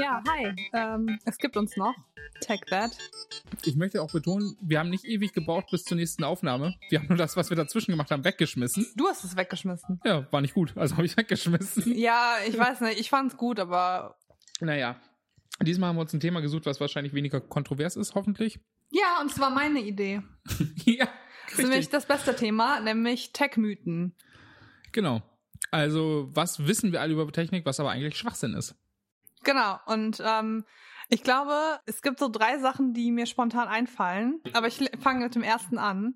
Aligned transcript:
Ja, 0.00 0.22
hi. 0.28 0.54
Ähm, 0.72 1.18
es 1.26 1.36
gibt 1.36 1.56
uns 1.56 1.76
noch. 1.76 1.94
Take 2.40 2.64
that. 2.66 2.96
Ich 3.64 3.76
möchte 3.76 4.00
auch 4.00 4.10
betonen, 4.10 4.56
wir 4.60 4.78
haben 4.78 4.88
nicht 4.88 5.04
ewig 5.04 5.34
gebraucht 5.34 5.66
bis 5.70 5.84
zur 5.84 5.96
nächsten 5.96 6.24
Aufnahme. 6.24 6.74
Wir 6.88 7.00
haben 7.00 7.08
nur 7.08 7.18
das, 7.18 7.36
was 7.36 7.50
wir 7.50 7.56
dazwischen 7.56 7.90
gemacht 7.90 8.10
haben, 8.10 8.24
weggeschmissen. 8.24 8.86
Du 8.96 9.06
hast 9.08 9.24
es 9.24 9.36
weggeschmissen. 9.36 10.00
Ja, 10.04 10.26
war 10.32 10.40
nicht 10.40 10.54
gut, 10.54 10.76
also 10.76 10.96
habe 10.96 11.04
ich 11.04 11.16
weggeschmissen. 11.16 11.94
Ja, 11.98 12.36
ich 12.48 12.56
weiß 12.56 12.80
nicht. 12.80 12.98
Ich 12.98 13.10
fand's 13.10 13.36
gut, 13.36 13.60
aber. 13.60 14.16
Naja. 14.60 14.96
Diesmal 15.62 15.90
haben 15.90 15.96
wir 15.96 16.02
uns 16.02 16.14
ein 16.14 16.20
Thema 16.20 16.40
gesucht, 16.40 16.64
was 16.64 16.80
wahrscheinlich 16.80 17.12
weniger 17.12 17.40
kontrovers 17.40 17.96
ist, 17.96 18.14
hoffentlich. 18.14 18.58
Ja, 18.90 19.20
und 19.20 19.30
zwar 19.30 19.50
meine 19.50 19.80
Idee. 19.80 20.22
ja. 20.86 21.06
Das 21.50 21.58
ist 21.58 21.68
nämlich 21.68 21.88
das 21.90 22.06
beste 22.06 22.34
Thema, 22.34 22.80
nämlich 22.80 23.32
Tech-Mythen. 23.32 24.14
Genau. 24.92 25.22
Also, 25.70 26.30
was 26.32 26.66
wissen 26.66 26.92
wir 26.92 27.00
alle 27.00 27.12
über 27.12 27.30
Technik, 27.30 27.66
was 27.66 27.78
aber 27.78 27.90
eigentlich 27.90 28.16
Schwachsinn 28.16 28.54
ist? 28.54 28.74
Genau. 29.44 29.78
Und 29.86 30.22
ähm, 30.24 30.64
ich 31.08 31.22
glaube, 31.22 31.80
es 31.86 32.02
gibt 32.02 32.18
so 32.18 32.28
drei 32.28 32.58
Sachen, 32.58 32.92
die 32.92 33.10
mir 33.10 33.26
spontan 33.26 33.68
einfallen. 33.68 34.40
Aber 34.52 34.68
ich 34.68 34.90
fange 35.00 35.24
mit 35.24 35.34
dem 35.34 35.42
ersten 35.42 35.78
an. 35.78 36.14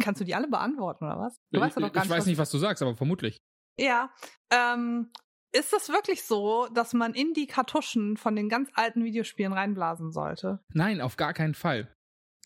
Kannst 0.00 0.20
du 0.20 0.24
die 0.24 0.34
alle 0.34 0.48
beantworten, 0.48 1.04
oder 1.04 1.18
was? 1.18 1.36
Du 1.50 1.58
ich, 1.58 1.60
weißt 1.60 1.76
ja 1.76 1.86
doch 1.86 1.92
gar 1.92 2.04
ich 2.04 2.08
nicht, 2.08 2.18
weiß 2.18 2.26
nicht, 2.26 2.38
was 2.38 2.50
du 2.50 2.58
sagst, 2.58 2.82
aber 2.82 2.96
vermutlich. 2.96 3.38
Ja. 3.78 4.10
Ähm, 4.50 5.10
ist 5.52 5.72
es 5.72 5.88
wirklich 5.88 6.24
so, 6.24 6.68
dass 6.74 6.92
man 6.92 7.12
in 7.14 7.32
die 7.32 7.46
Kartuschen 7.46 8.16
von 8.16 8.36
den 8.36 8.48
ganz 8.48 8.70
alten 8.74 9.04
Videospielen 9.04 9.52
reinblasen 9.52 10.12
sollte? 10.12 10.60
Nein, 10.72 11.00
auf 11.00 11.16
gar 11.16 11.34
keinen 11.34 11.54
Fall. 11.54 11.92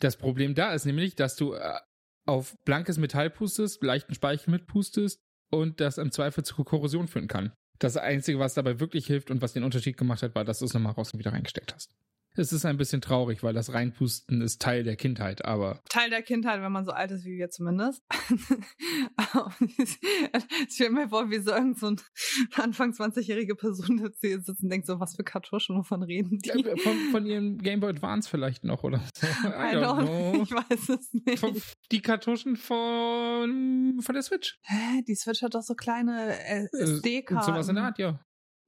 Das 0.00 0.16
Problem 0.16 0.54
da 0.54 0.72
ist 0.72 0.86
nämlich, 0.86 1.14
dass 1.14 1.36
du 1.36 1.52
äh, 1.52 1.78
auf 2.26 2.56
blankes 2.64 2.98
Metall 2.98 3.30
pustest, 3.30 3.82
leichten 3.82 4.14
Speichel 4.14 4.50
mitpustest 4.50 5.20
und 5.50 5.80
das 5.80 5.98
im 5.98 6.10
Zweifel 6.10 6.44
zu 6.44 6.64
Korrosion 6.64 7.06
führen 7.06 7.28
kann. 7.28 7.52
Das 7.78 7.96
Einzige, 7.96 8.38
was 8.38 8.54
dabei 8.54 8.80
wirklich 8.80 9.06
hilft 9.06 9.30
und 9.30 9.42
was 9.42 9.52
den 9.52 9.64
Unterschied 9.64 9.96
gemacht 9.96 10.22
hat, 10.22 10.34
war, 10.34 10.44
dass 10.44 10.60
du 10.60 10.64
es 10.64 10.74
nochmal 10.74 10.92
raus 10.92 11.12
und 11.12 11.18
wieder 11.18 11.32
reingesteckt 11.32 11.74
hast. 11.74 11.90
Es 12.36 12.52
ist 12.52 12.64
ein 12.66 12.76
bisschen 12.76 13.00
traurig, 13.00 13.44
weil 13.44 13.54
das 13.54 13.72
Reinpusten 13.72 14.40
ist 14.40 14.60
Teil 14.60 14.82
der 14.82 14.96
Kindheit, 14.96 15.44
aber 15.44 15.80
Teil 15.88 16.10
der 16.10 16.22
Kindheit, 16.22 16.60
wenn 16.62 16.72
man 16.72 16.84
so 16.84 16.90
alt 16.90 17.12
ist 17.12 17.24
wie 17.24 17.38
wir 17.38 17.48
zumindest. 17.50 18.02
ich 19.78 19.98
stelle 20.74 20.90
mir 20.90 21.08
vor, 21.08 21.30
wie 21.30 21.38
so 21.38 21.52
irgend 21.52 21.78
so 21.78 21.86
ein 21.86 22.00
Anfang 22.56 22.90
20-jährige 22.90 23.54
Person 23.54 23.98
jetzt 23.98 24.20
hier 24.20 24.40
sitzt 24.40 24.64
und 24.64 24.68
denkt 24.68 24.86
so, 24.88 24.98
was 24.98 25.14
für 25.14 25.22
Kartuschen, 25.22 25.76
wovon 25.76 26.02
reden 26.02 26.40
die? 26.40 26.50
äh, 26.50 26.76
von, 26.76 26.96
von 27.12 27.24
ihrem 27.24 27.58
Game 27.58 27.78
Boy 27.78 27.90
Advance 27.90 28.28
vielleicht 28.28 28.64
noch 28.64 28.82
oder 28.82 29.00
so. 29.14 29.26
I 29.46 29.74
I 29.74 29.76
don't 29.76 30.02
know. 30.02 30.42
Ich 30.42 30.50
weiß 30.50 30.88
es 30.88 31.12
nicht. 31.12 31.38
Von, 31.38 31.54
die 31.92 32.02
Kartuschen 32.02 32.56
von, 32.56 34.00
von 34.00 34.12
der 34.12 34.22
Switch. 34.22 34.58
Hä? 34.62 35.02
Die 35.06 35.14
Switch 35.14 35.40
hat 35.42 35.54
doch 35.54 35.62
so 35.62 35.74
kleine 35.74 36.36
Äh, 36.46 36.66
SD-Karten. 36.72 37.46
Sowas 37.46 37.68
in 37.68 37.76
der 37.76 37.84
Art, 37.84 37.98
ja. 37.98 38.18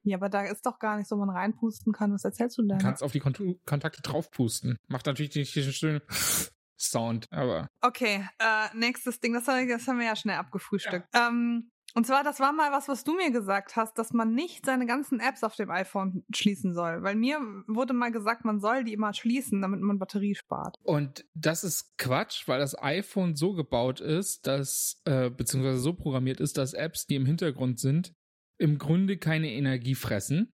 Ja, 0.06 0.16
aber 0.18 0.28
da 0.28 0.42
ist 0.44 0.64
doch 0.66 0.78
gar 0.78 0.96
nicht 0.96 1.08
so, 1.08 1.16
man 1.16 1.30
reinpusten 1.30 1.92
kann. 1.92 2.12
Was 2.12 2.24
erzählst 2.24 2.58
du 2.58 2.62
denn? 2.62 2.78
Du 2.78 2.84
kannst 2.84 3.02
auf 3.02 3.12
die 3.12 3.20
Kont 3.20 3.40
Kontakte 3.66 4.02
draufpusten. 4.02 4.76
Macht 4.88 5.06
natürlich 5.06 5.34
nicht 5.34 5.54
diesen 5.54 5.72
schönen 5.72 6.00
Sound, 6.78 7.26
aber 7.30 7.68
Okay, 7.80 8.26
äh, 8.38 8.76
nächstes 8.76 9.20
Ding, 9.20 9.32
das, 9.32 9.48
haben- 9.48 9.68
das 9.68 9.86
haben 9.88 9.98
wir 9.98 10.06
ja 10.06 10.16
schnell 10.16 10.36
abgefrühstückt. 10.36 11.08
Ähm, 11.14 11.70
und 11.94 12.06
zwar, 12.06 12.22
das 12.22 12.40
war 12.40 12.52
mal 12.52 12.70
was, 12.72 12.88
was 12.88 13.04
du 13.04 13.14
mir 13.16 13.30
gesagt 13.30 13.74
hast, 13.76 13.94
dass 13.98 14.12
man 14.12 14.34
nicht 14.34 14.66
seine 14.66 14.84
ganzen 14.84 15.18
Apps 15.18 15.42
auf 15.42 15.56
dem 15.56 15.70
iPhone 15.70 16.24
schließen 16.34 16.74
soll. 16.74 17.02
Weil 17.02 17.14
mir 17.14 17.40
wurde 17.68 17.94
mal 17.94 18.12
gesagt, 18.12 18.44
man 18.44 18.60
soll 18.60 18.84
die 18.84 18.92
immer 18.92 19.14
schließen, 19.14 19.62
damit 19.62 19.80
man 19.80 19.98
Batterie 19.98 20.34
spart. 20.34 20.76
Und 20.82 21.24
das 21.32 21.64
ist 21.64 21.96
Quatsch, 21.96 22.46
weil 22.48 22.58
das 22.58 22.78
iPhone 22.78 23.34
so 23.34 23.54
gebaut 23.54 24.00
ist, 24.00 24.46
dass, 24.46 25.00
äh, 25.06 25.30
beziehungsweise 25.30 25.78
so 25.78 25.94
programmiert 25.94 26.40
ist, 26.40 26.58
dass 26.58 26.74
Apps, 26.74 27.06
die 27.06 27.14
im 27.14 27.24
Hintergrund 27.24 27.80
sind, 27.80 28.12
im 28.58 28.78
Grunde 28.78 29.16
keine 29.16 29.52
Energie 29.52 29.94
fressen. 29.94 30.50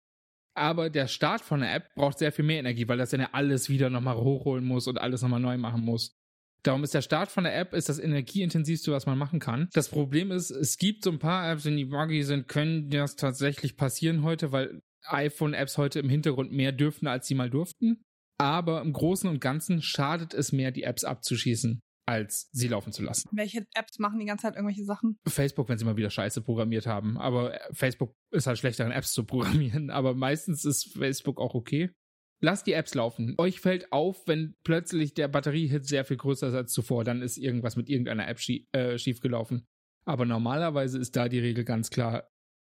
Aber 0.55 0.91
der 0.91 1.07
Start 1.07 1.41
von 1.41 1.61
der 1.61 1.75
App 1.75 1.95
braucht 1.95 2.19
sehr 2.19 2.33
viel 2.33 2.45
mehr 2.45 2.59
Energie, 2.59 2.87
weil 2.87 2.99
das 2.99 3.11
dann 3.11 3.21
ja 3.21 3.31
alles 3.33 3.69
wieder 3.71 3.89
nochmal 3.89 4.17
hochholen 4.17 4.65
muss 4.65 4.87
und 4.87 4.99
alles 4.99 5.23
nochmal 5.23 5.41
neu 5.41 5.57
machen 5.57 5.83
muss. 5.83 6.15
Darum 6.63 6.85
ist 6.85 6.95
der 6.95 7.03
Start 7.03 7.31
von 7.31 7.45
der 7.45 7.59
App 7.59 7.73
ist 7.73 7.89
das 7.89 7.99
energieintensivste, 7.99 8.93
was 8.93 9.07
man 9.07 9.19
machen 9.19 9.41
kann. 9.41 9.69
Das 9.73 9.89
Problem 9.89 10.31
ist, 10.31 10.51
es 10.51 10.77
gibt 10.77 11.05
so 11.05 11.11
ein 11.11 11.19
paar 11.19 11.51
Apps, 11.51 11.65
wenn 11.65 11.77
die 11.77 11.87
buggy 11.87 12.23
sind, 12.23 12.49
können 12.49 12.91
das 12.91 13.17
tatsächlich 13.17 13.77
passieren 13.77 14.23
heute, 14.23 14.53
weil 14.53 14.83
iPhone-Apps 15.07 15.79
heute 15.79 15.99
im 15.99 16.09
Hintergrund 16.09 16.53
mehr 16.53 16.71
dürfen, 16.71 17.09
als 17.09 17.27
sie 17.27 17.35
mal 17.35 17.51
durften 17.51 18.05
aber 18.43 18.81
im 18.81 18.93
Großen 18.93 19.31
und 19.31 19.41
Ganzen 19.41 19.83
schadet 19.83 20.35
es 20.35 20.51
mehr, 20.51 20.73
die 20.73 20.83
Apps 20.83 21.05
abzuschießen, 21.05 21.81
als 22.13 22.51
sie 22.53 22.69
laufen 22.69 22.93
zu 22.93 23.03
lassen. 23.03 23.31
Welche 23.33 23.67
Apps 23.75 23.99
machen 23.99 24.19
die 24.19 24.27
ganze 24.27 24.43
Zeit 24.43 24.57
irgendwelche 24.57 24.85
Sachen? 24.85 25.19
Facebook, 25.27 25.71
wenn 25.71 25.79
sie 25.79 25.87
mal 25.87 25.97
wieder 25.97 26.11
Scheiße 26.11 26.43
programmiert 26.43 26.87
haben, 26.87 27.17
aber 27.17 27.55
äh, 27.55 27.75
Facebook 27.75 28.15
ist 28.31 28.47
halt 28.47 28.59
schlechter 28.59 28.85
in 28.85 28.93
Apps 28.93 29.13
zu 29.13 29.25
programmieren, 29.25 29.89
aber 29.91 30.15
meistens 30.15 30.67
ist 30.67 30.93
Facebook 30.93 31.41
auch 31.41 31.55
okay. 31.55 31.91
Lasst 32.45 32.67
die 32.67 32.73
Apps 32.73 32.95
laufen. 32.95 33.35
Euch 33.39 33.61
fällt 33.61 33.93
auf, 33.93 34.27
wenn 34.27 34.57
plötzlich 34.63 35.15
der 35.15 35.29
Batteriehit 35.29 35.87
sehr 35.87 36.05
viel 36.05 36.19
größer 36.19 36.49
ist 36.49 36.55
als 36.55 36.73
zuvor, 36.73 37.03
dann 37.05 37.23
ist 37.23 37.39
irgendwas 37.39 37.77
mit 37.77 37.89
irgendeiner 37.89 38.29
App 38.29 38.41
schie 38.41 38.69
äh, 38.73 38.99
schiefgelaufen. 38.99 39.65
Aber 40.05 40.27
normalerweise 40.27 40.99
ist 40.99 41.17
da 41.17 41.29
die 41.29 41.39
Regel 41.39 41.65
ganz 41.65 41.89
klar, 41.89 42.29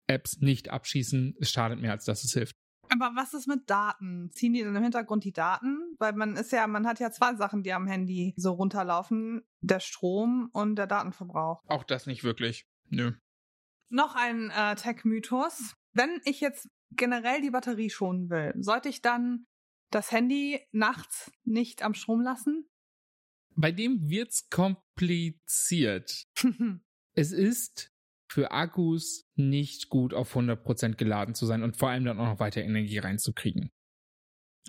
Apps 0.09 0.41
nicht 0.41 0.69
abschießen, 0.69 1.37
es 1.41 1.53
schadet 1.53 1.81
mehr, 1.81 1.93
als 1.93 2.05
dass 2.05 2.25
es 2.25 2.33
hilft. 2.33 2.57
Aber 2.93 3.17
was 3.17 3.33
ist 3.33 3.47
mit 3.47 3.71
Daten? 3.71 4.31
Ziehen 4.33 4.53
die 4.53 4.63
dann 4.63 4.77
im 4.77 4.83
Hintergrund 4.83 5.25
die 5.25 5.33
Daten? 5.33 5.97
Weil 5.99 6.13
man 6.13 6.37
ist 6.37 6.53
ja, 6.53 6.67
man 6.67 6.87
hat 6.87 7.01
ja 7.01 7.11
zwei 7.11 7.35
Sachen, 7.35 7.63
die 7.63 7.73
am 7.73 7.87
Handy 7.87 8.35
so 8.37 8.53
runterlaufen. 8.53 9.43
Der 9.63 9.81
Strom 9.81 10.51
und 10.53 10.77
der 10.77 10.87
Datenverbrauch. 10.87 11.63
Auch 11.69 11.85
das 11.85 12.07
nicht 12.07 12.23
wirklich. 12.23 12.67
Nö. 12.91 13.13
Noch 13.89 14.15
ein 14.15 14.51
äh, 14.51 14.75
Tech-Mythos. 14.75 15.75
Wenn 15.95 16.21
ich 16.25 16.41
jetzt 16.41 16.69
generell 16.91 17.41
die 17.41 17.51
Batterie 17.51 17.89
schonen 17.89 18.29
will, 18.29 18.53
sollte 18.59 18.91
ich 18.91 19.01
dann 19.01 19.47
das 19.91 20.13
Handy 20.13 20.61
nachts 20.73 21.33
nicht 21.45 21.83
am 21.83 21.95
Strom 21.95 22.21
lassen? 22.21 22.69
Bei 23.55 23.73
dem 23.73 24.09
wird's 24.09 24.49
kompliziert. 24.51 26.27
Es 27.15 27.31
ist 27.31 27.92
für 28.33 28.51
Akkus 28.51 29.29
nicht 29.35 29.91
gut, 29.91 30.15
auf 30.15 30.35
100% 30.35 30.95
geladen 30.95 31.35
zu 31.35 31.45
sein 31.45 31.63
und 31.63 31.77
vor 31.77 31.91
allem 31.91 32.07
dann 32.07 32.19
auch 32.19 32.27
noch 32.27 32.41
weiter 32.41 32.63
Energie 32.63 32.97
reinzukriegen. 32.97 33.71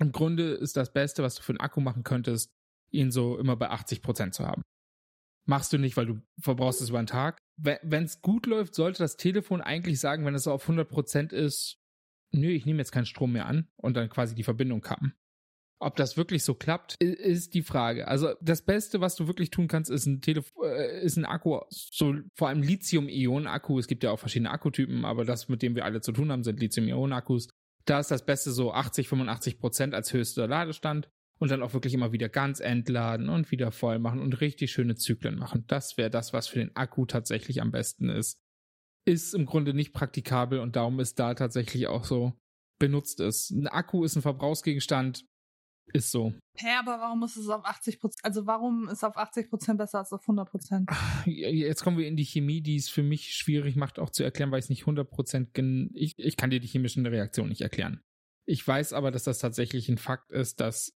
Im 0.02 0.12
Grunde 0.12 0.52
ist 0.52 0.76
das 0.76 0.92
Beste, 0.92 1.24
was 1.24 1.36
du 1.36 1.44
für 1.44 1.54
einen 1.54 1.62
Akku 1.62 1.80
machen 1.80 2.04
könntest, 2.04 2.52
ihn 2.92 3.10
so 3.10 3.38
immer 3.38 3.56
bei 3.56 3.72
80% 3.72 4.32
zu 4.32 4.46
haben. 4.46 4.64
Machst 5.46 5.72
du 5.72 5.78
nicht, 5.78 5.96
weil 5.96 6.06
du 6.06 6.22
verbrauchst 6.42 6.82
es 6.82 6.90
über 6.90 6.98
einen 6.98 7.08
Tag. 7.08 7.38
Wenn 7.56 8.04
es 8.04 8.22
gut 8.22 8.48
läuft, 8.48 8.76
sollte 8.76 9.00
das 9.00 9.16
Telefon 9.16 9.62
eigentlich 9.62 10.00
sagen, 10.00 10.26
wenn 10.26 10.36
es 10.36 10.48
auf 10.48 10.68
100% 10.68 11.32
ist, 11.32 11.78
nö, 12.32 12.50
ich 12.50 12.66
nehme 12.66 12.80
jetzt 12.80 12.92
keinen 12.92 13.06
Strom 13.06 13.32
mehr 13.32 13.46
an 13.46 13.70
und 13.78 13.96
dann 13.96 14.10
quasi 14.10 14.36
die 14.36 14.44
Verbindung 14.44 14.82
kappen. 14.82 15.14
Ob 15.84 15.98
das 15.98 16.16
wirklich 16.16 16.44
so 16.44 16.54
klappt, 16.54 16.96
ist 17.02 17.54
die 17.54 17.62
Frage. 17.62 18.08
Also 18.08 18.34
das 18.42 18.62
Beste, 18.62 19.02
was 19.02 19.16
du 19.16 19.28
wirklich 19.28 19.50
tun 19.50 19.68
kannst, 19.68 19.92
ist 19.92 20.06
ein 20.06 20.22
Telef 20.22 20.52
äh, 20.64 21.04
ist 21.04 21.18
ein 21.18 21.26
Akku, 21.26 21.60
so 21.70 22.16
vor 22.36 22.48
allem 22.48 22.62
Lithium-Ionen-Akku. 22.62 23.80
Es 23.80 23.88
gibt 23.88 24.04
ja 24.04 24.12
auch 24.12 24.20
verschiedene 24.20 24.52
Akkutypen, 24.52 25.04
aber 25.04 25.26
das, 25.26 25.50
mit 25.50 25.62
dem 25.62 25.76
wir 25.76 25.84
alle 25.84 26.00
zu 26.00 26.14
tun 26.14 26.32
haben, 26.32 26.44
sind 26.44 26.60
Lithium-Ionen-Akkus. 26.60 27.50
Da 27.86 28.00
ist 28.00 28.12
das 28.12 28.26
Beste 28.26 28.52
so 28.52 28.72
80, 28.72 29.10
85 29.10 29.60
Prozent 29.60 29.94
als 29.94 30.14
höchster 30.14 30.48
Ladestand 30.48 31.10
und 31.40 31.52
dann 31.52 31.62
auch 31.62 31.74
wirklich 31.74 31.94
immer 31.94 32.14
wieder 32.14 32.30
ganz 32.30 32.62
entladen 32.62 33.28
und 33.28 33.52
wieder 33.52 33.74
voll 33.74 34.00
machen 34.00 34.22
und 34.22 34.40
richtig 34.40 34.72
schöne 34.72 34.96
Zyklen 34.96 35.38
machen. 35.38 35.66
Das 35.68 35.98
wäre 35.98 36.10
das, 36.10 36.32
was 36.32 36.48
für 36.48 36.60
den 36.60 36.76
Akku 36.78 37.06
tatsächlich 37.06 37.62
am 37.62 37.72
besten 37.72 38.08
ist. 38.08 38.40
Ist 39.06 39.34
im 39.34 39.46
Grunde 39.46 39.74
nicht 39.74 39.92
praktikabel 39.92 40.60
und 40.60 40.78
darum 40.78 41.02
ist 41.02 41.20
da 41.20 41.34
tatsächlich 41.34 41.88
auch 41.88 42.06
so 42.06 42.32
benutzt 42.80 43.20
ist. 43.20 43.52
Ein 43.52 43.68
Akku 43.68 44.06
ist 44.06 44.16
ein 44.16 44.22
Verbrauchsgegenstand, 44.22 45.26
ist 45.92 46.12
so. 46.12 46.34
Hä, 46.58 46.68
aber 46.80 47.00
warum 47.00 47.24
ist 47.24 47.36
es 47.36 47.50
auf 47.50 47.66
80 47.66 48.00
Prozent? 48.00 48.24
Also 48.26 48.46
warum 48.46 48.88
ist 48.90 49.04
auf 49.04 49.18
80 49.18 49.50
Prozent 49.50 49.78
besser 49.78 50.00
als 50.00 50.14
auf 50.14 50.22
100 50.22 50.50
Prozent? 50.50 50.90
Jetzt 51.26 51.84
kommen 51.84 51.98
wir 51.98 52.08
in 52.08 52.16
die 52.16 52.26
Chemie, 52.26 52.62
die 52.62 52.76
es 52.76 52.90
für 52.90 53.04
mich 53.04 53.36
schwierig 53.36 53.76
macht, 53.76 54.00
auch 54.00 54.10
zu 54.10 54.24
erklären, 54.24 54.52
weil 54.52 54.60
ich 54.60 54.66
es 54.66 54.70
nicht 54.70 54.84
100% 54.84 55.48
gen 55.54 55.90
ich, 55.94 56.18
ich 56.18 56.38
kann 56.38 56.50
dir 56.50 56.60
die 56.60 56.68
chemischen 56.68 57.06
Reaktionen 57.06 57.50
nicht 57.50 57.62
erklären. 57.62 58.02
Ich 58.46 58.66
weiß 58.68 58.94
aber, 58.94 59.12
dass 59.12 59.24
das 59.24 59.40
tatsächlich 59.40 59.90
ein 59.90 59.98
Fakt 59.98 60.32
ist, 60.32 60.60
dass 60.60 60.94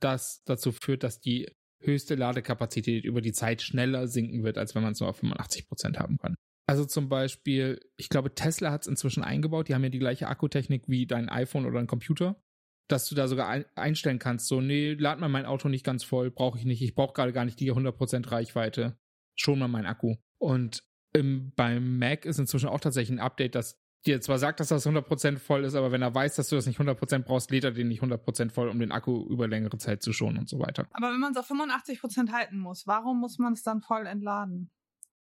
das 0.00 0.42
dazu 0.44 0.72
führt, 0.72 1.02
dass 1.02 1.20
die 1.20 1.48
höchste 1.80 2.14
Ladekapazität 2.14 3.04
über 3.04 3.20
die 3.20 3.32
Zeit 3.32 3.62
schneller 3.62 4.08
sinken 4.08 4.42
wird, 4.42 4.58
als 4.58 4.74
wenn 4.74 4.82
man 4.82 4.92
es 4.92 5.00
nur 5.00 5.08
auf 5.08 5.22
85% 5.22 5.96
haben 5.98 6.18
kann. 6.18 6.34
Also 6.66 6.84
zum 6.84 7.08
Beispiel, 7.08 7.80
ich 7.96 8.08
glaube, 8.08 8.34
Tesla 8.34 8.70
hat 8.70 8.82
es 8.82 8.88
inzwischen 8.88 9.22
eingebaut, 9.22 9.68
die 9.68 9.74
haben 9.74 9.84
ja 9.84 9.90
die 9.90 9.98
gleiche 9.98 10.28
Akkutechnik 10.28 10.88
wie 10.88 11.06
dein 11.06 11.28
iPhone 11.28 11.64
oder 11.64 11.78
ein 11.78 11.86
Computer, 11.86 12.42
dass 12.88 13.08
du 13.08 13.14
da 13.14 13.28
sogar 13.28 13.48
ein 13.48 13.64
einstellen 13.74 14.18
kannst, 14.18 14.48
so, 14.48 14.60
nee, 14.60 14.94
lad 14.94 15.20
mal 15.20 15.28
mein 15.28 15.46
Auto 15.46 15.68
nicht 15.68 15.84
ganz 15.84 16.04
voll, 16.04 16.30
brauche 16.30 16.58
ich 16.58 16.64
nicht, 16.64 16.82
ich 16.82 16.94
brauche 16.94 17.12
gerade 17.12 17.32
gar 17.32 17.44
nicht 17.44 17.60
die 17.60 17.72
100% 17.72 18.30
Reichweite, 18.30 18.98
schon 19.36 19.58
mal 19.58 19.68
mein 19.68 19.86
Akku. 19.86 20.16
Und 20.38 20.82
im, 21.12 21.52
beim 21.54 21.98
Mac 21.98 22.24
ist 22.24 22.38
inzwischen 22.38 22.68
auch 22.68 22.80
tatsächlich 22.80 23.18
ein 23.18 23.22
Update, 23.22 23.54
das 23.54 23.78
dir 24.06 24.20
zwar 24.20 24.38
sagt, 24.38 24.60
dass 24.60 24.68
das 24.68 24.86
100% 24.86 25.38
voll 25.38 25.64
ist, 25.64 25.74
aber 25.74 25.92
wenn 25.92 26.02
er 26.02 26.14
weiß, 26.14 26.36
dass 26.36 26.48
du 26.48 26.56
das 26.56 26.66
nicht 26.66 26.78
100% 26.78 27.20
brauchst, 27.20 27.50
lädt 27.50 27.64
er 27.64 27.72
den 27.72 27.88
nicht 27.88 28.02
100% 28.02 28.50
voll, 28.50 28.68
um 28.68 28.78
den 28.78 28.92
Akku 28.92 29.26
über 29.28 29.48
längere 29.48 29.76
Zeit 29.78 30.02
zu 30.02 30.12
schonen 30.12 30.38
und 30.38 30.48
so 30.48 30.58
weiter. 30.58 30.86
Aber 30.92 31.12
wenn 31.12 31.20
man 31.20 31.32
es 31.32 31.38
auf 31.38 31.46
85 31.46 32.00
Prozent 32.00 32.32
halten 32.32 32.58
muss, 32.58 32.86
warum 32.86 33.18
muss 33.18 33.38
man 33.38 33.54
es 33.54 33.62
dann 33.62 33.80
voll 33.80 34.06
entladen? 34.06 34.70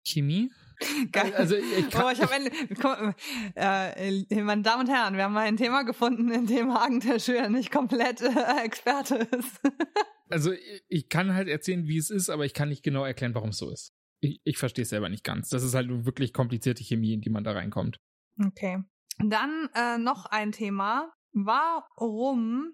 Chemie? 0.08 0.52
Geil. 1.12 1.34
Also 1.36 1.56
ich, 1.56 1.90
kann, 1.90 2.06
oh, 2.06 2.10
ich 2.12 2.22
habe 2.22 2.34
ein, 2.34 3.16
äh, 3.56 4.44
meine 4.44 4.62
Damen 4.62 4.82
und 4.82 4.94
Herren, 4.94 5.16
wir 5.16 5.24
haben 5.24 5.34
mal 5.34 5.48
ein 5.48 5.58
Thema 5.58 5.84
gefunden, 5.84 6.32
in 6.32 6.46
dem 6.46 6.74
Hagen 6.74 7.00
der 7.00 7.20
Schür 7.20 7.50
nicht 7.50 7.72
komplett 7.72 8.22
äh, 8.22 8.64
Experte 8.64 9.16
ist. 9.16 9.60
also 10.30 10.52
ich 10.88 11.10
kann 11.10 11.34
halt 11.34 11.48
erzählen, 11.48 11.88
wie 11.88 11.98
es 11.98 12.10
ist, 12.10 12.30
aber 12.30 12.46
ich 12.46 12.54
kann 12.54 12.70
nicht 12.70 12.84
genau 12.84 13.04
erklären, 13.04 13.34
warum 13.34 13.50
es 13.50 13.58
so 13.58 13.72
ist. 13.72 13.94
Ich, 14.20 14.40
ich 14.44 14.58
verstehe 14.58 14.84
es 14.84 14.90
selber 14.90 15.10
nicht 15.10 15.24
ganz. 15.24 15.50
Das 15.50 15.64
ist 15.64 15.74
halt 15.74 15.90
wirklich 16.06 16.34
komplizierte 16.34 16.84
Chemie, 16.84 17.14
in 17.14 17.22
die 17.22 17.30
man 17.30 17.44
da 17.44 17.54
reinkommt. 17.54 18.00
Okay. 18.44 18.84
Dann 19.20 19.70
äh, 19.74 19.98
noch 19.98 20.26
ein 20.28 20.52
Thema. 20.52 21.12
Warum 21.34 22.74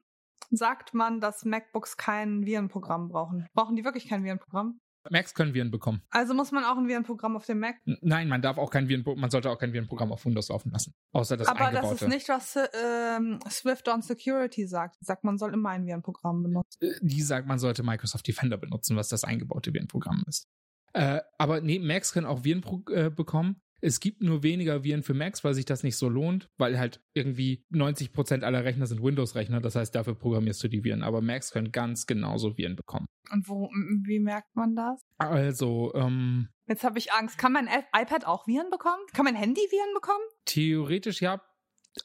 sagt 0.52 0.94
man, 0.94 1.20
dass 1.20 1.46
MacBooks 1.46 1.98
kein 1.98 2.46
Virenprogramm 2.46 3.10
brauchen? 3.10 3.48
Brauchen 3.54 3.76
die 3.76 3.86
wirklich 3.86 4.08
kein 4.08 4.24
Virenprogramm? 4.24 4.80
Macs 5.10 5.34
können 5.34 5.54
Viren 5.54 5.72
bekommen. 5.72 6.02
Also 6.10 6.34
muss 6.34 6.52
man 6.52 6.64
auch 6.64 6.78
ein 6.78 6.88
Virenprogramm 6.88 7.36
auf 7.36 7.46
dem 7.46 7.60
Mac? 7.60 7.76
Nein, 7.86 8.28
man 8.28 8.42
darf 8.42 8.58
auch 8.58 8.70
kein 8.70 8.88
Viren, 8.88 9.04
man 9.20 9.30
sollte 9.30 9.50
auch 9.50 9.58
kein 9.58 9.74
Virenprogramm 9.74 10.12
auf 10.12 10.26
Windows 10.26 10.50
laufen 10.50 10.72
lassen. 10.72 10.94
Außer 11.12 11.38
das 11.38 11.48
Aber 11.48 11.68
eingebaute. 11.68 11.94
das 11.94 12.02
ist 12.02 12.08
nicht, 12.08 12.30
was 12.30 12.56
ähm, 12.56 13.40
Swift 13.50 13.88
on 13.90 14.02
Security 14.02 14.68
sagt. 14.68 14.98
Sagt, 15.02 15.24
man 15.24 15.38
soll 15.38 15.54
immer 15.54 15.70
ein 15.70 15.86
Virenprogramm 15.86 16.44
benutzen. 16.44 16.78
Äh, 16.82 16.94
die 17.02 17.22
sagt, 17.22 17.48
man 17.48 17.60
sollte 17.60 17.84
Microsoft 17.84 18.28
Defender 18.28 18.58
benutzen, 18.58 18.96
was 18.96 19.10
das 19.10 19.24
eingebaute 19.24 19.74
Virenprogramm 19.74 20.24
ist. 20.28 20.48
Äh, 20.94 21.22
aber 21.38 21.62
nee, 21.62 21.80
Macs 21.80 22.14
können 22.14 22.28
auch 22.28 22.44
Viren 22.44 22.64
äh, 22.92 23.10
bekommen. 23.10 23.63
Es 23.86 24.00
gibt 24.00 24.22
nur 24.22 24.44
weniger 24.44 24.86
Viren 24.86 25.04
für 25.04 25.14
Macs, 25.14 25.44
weil 25.44 25.54
sich 25.54 25.66
das 25.66 25.84
nicht 25.84 25.98
so 25.98 26.08
lohnt, 26.08 26.50
weil 26.56 26.80
halt 26.80 27.02
irgendwie 27.14 27.66
90% 27.70 28.44
aller 28.44 28.64
Rechner 28.64 28.88
sind 28.88 29.04
Windows-Rechner. 29.04 29.60
Das 29.60 29.76
heißt, 29.76 29.94
dafür 29.94 30.16
programmierst 30.16 30.64
du 30.64 30.70
die 30.70 30.86
Viren. 30.86 31.04
Aber 31.04 31.20
Macs 31.20 31.52
können 31.52 31.74
ganz 31.74 32.06
genauso 32.06 32.58
Viren 32.58 32.78
bekommen. 32.78 33.08
Und 33.30 33.50
wo, 33.50 33.70
wie 34.06 34.20
merkt 34.20 34.56
man 34.56 34.74
das? 34.74 35.02
Also, 35.18 35.94
ähm. 35.96 36.48
Jetzt 36.66 36.86
habe 36.86 36.98
ich 36.98 37.12
Angst. 37.12 37.38
Kann 37.38 37.52
mein 37.52 37.68
iPad 37.68 38.26
auch 38.26 38.48
Viren 38.48 38.70
bekommen? 38.70 39.04
Kann 39.14 39.26
mein 39.26 39.36
Handy 39.36 39.60
Viren 39.60 39.94
bekommen? 39.94 40.24
Theoretisch 40.46 41.22
ja. 41.22 41.42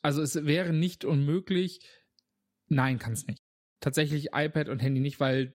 Also 0.02 0.20
es 0.20 0.34
wäre 0.34 0.72
nicht 0.72 1.04
unmöglich. 1.04 1.78
Nein, 2.66 2.98
kann 2.98 3.12
es 3.12 3.24
nicht. 3.28 3.40
Tatsächlich 3.78 4.30
iPad 4.34 4.68
und 4.68 4.80
Handy 4.80 5.00
nicht, 5.00 5.20
weil 5.20 5.54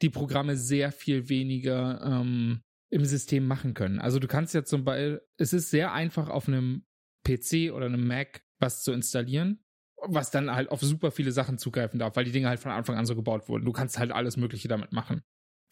die 0.00 0.10
Programme 0.10 0.56
sehr 0.56 0.92
viel 0.92 1.28
weniger 1.28 2.00
ähm, 2.04 2.62
im 2.90 3.04
System 3.04 3.46
machen 3.46 3.74
können. 3.74 4.00
Also 4.00 4.18
du 4.18 4.28
kannst 4.28 4.54
ja 4.54 4.64
zum 4.64 4.84
Beispiel, 4.84 5.22
es 5.36 5.52
ist 5.52 5.70
sehr 5.70 5.92
einfach 5.92 6.28
auf 6.28 6.48
einem 6.48 6.86
PC 7.24 7.72
oder 7.72 7.86
einem 7.86 8.06
Mac 8.06 8.42
was 8.58 8.82
zu 8.82 8.92
installieren, 8.92 9.64
was 9.96 10.30
dann 10.30 10.54
halt 10.54 10.70
auf 10.70 10.80
super 10.80 11.10
viele 11.10 11.32
Sachen 11.32 11.58
zugreifen 11.58 11.98
darf, 11.98 12.16
weil 12.16 12.24
die 12.24 12.32
Dinge 12.32 12.48
halt 12.48 12.60
von 12.60 12.72
Anfang 12.72 12.96
an 12.96 13.06
so 13.06 13.16
gebaut 13.16 13.48
wurden. 13.48 13.64
Du 13.64 13.72
kannst 13.72 13.98
halt 13.98 14.12
alles 14.12 14.36
Mögliche 14.36 14.68
damit 14.68 14.92
machen. 14.92 15.22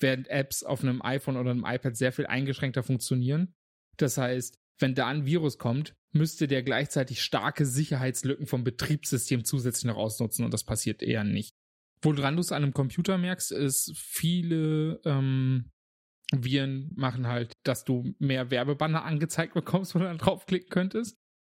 Während 0.00 0.28
Apps 0.28 0.64
auf 0.64 0.82
einem 0.82 1.02
iPhone 1.02 1.36
oder 1.36 1.52
einem 1.52 1.64
iPad 1.64 1.96
sehr 1.96 2.12
viel 2.12 2.26
eingeschränkter 2.26 2.82
funktionieren. 2.82 3.54
Das 3.96 4.18
heißt, 4.18 4.58
wenn 4.78 4.96
da 4.96 5.06
ein 5.06 5.24
Virus 5.24 5.58
kommt, 5.58 5.94
müsste 6.12 6.48
der 6.48 6.62
gleichzeitig 6.62 7.22
starke 7.22 7.64
Sicherheitslücken 7.64 8.46
vom 8.46 8.64
Betriebssystem 8.64 9.44
zusätzlich 9.44 9.84
noch 9.84 9.96
ausnutzen 9.96 10.44
und 10.44 10.52
das 10.52 10.64
passiert 10.64 11.02
eher 11.02 11.24
nicht. 11.24 11.54
Woran 12.02 12.34
du 12.36 12.40
es 12.40 12.52
an 12.52 12.62
einem 12.62 12.74
Computer 12.74 13.18
merkst, 13.18 13.52
ist 13.52 13.92
viele 13.96 15.00
ähm, 15.04 15.70
Viren 16.42 16.90
machen 16.96 17.26
halt, 17.28 17.52
dass 17.62 17.84
du 17.84 18.14
mehr 18.18 18.50
Werbebanner 18.50 19.04
angezeigt 19.04 19.54
bekommst, 19.54 19.94
wo 19.94 19.98
du 19.98 20.06
dann 20.06 20.18
draufklicken 20.18 20.70
könntest. 20.70 21.16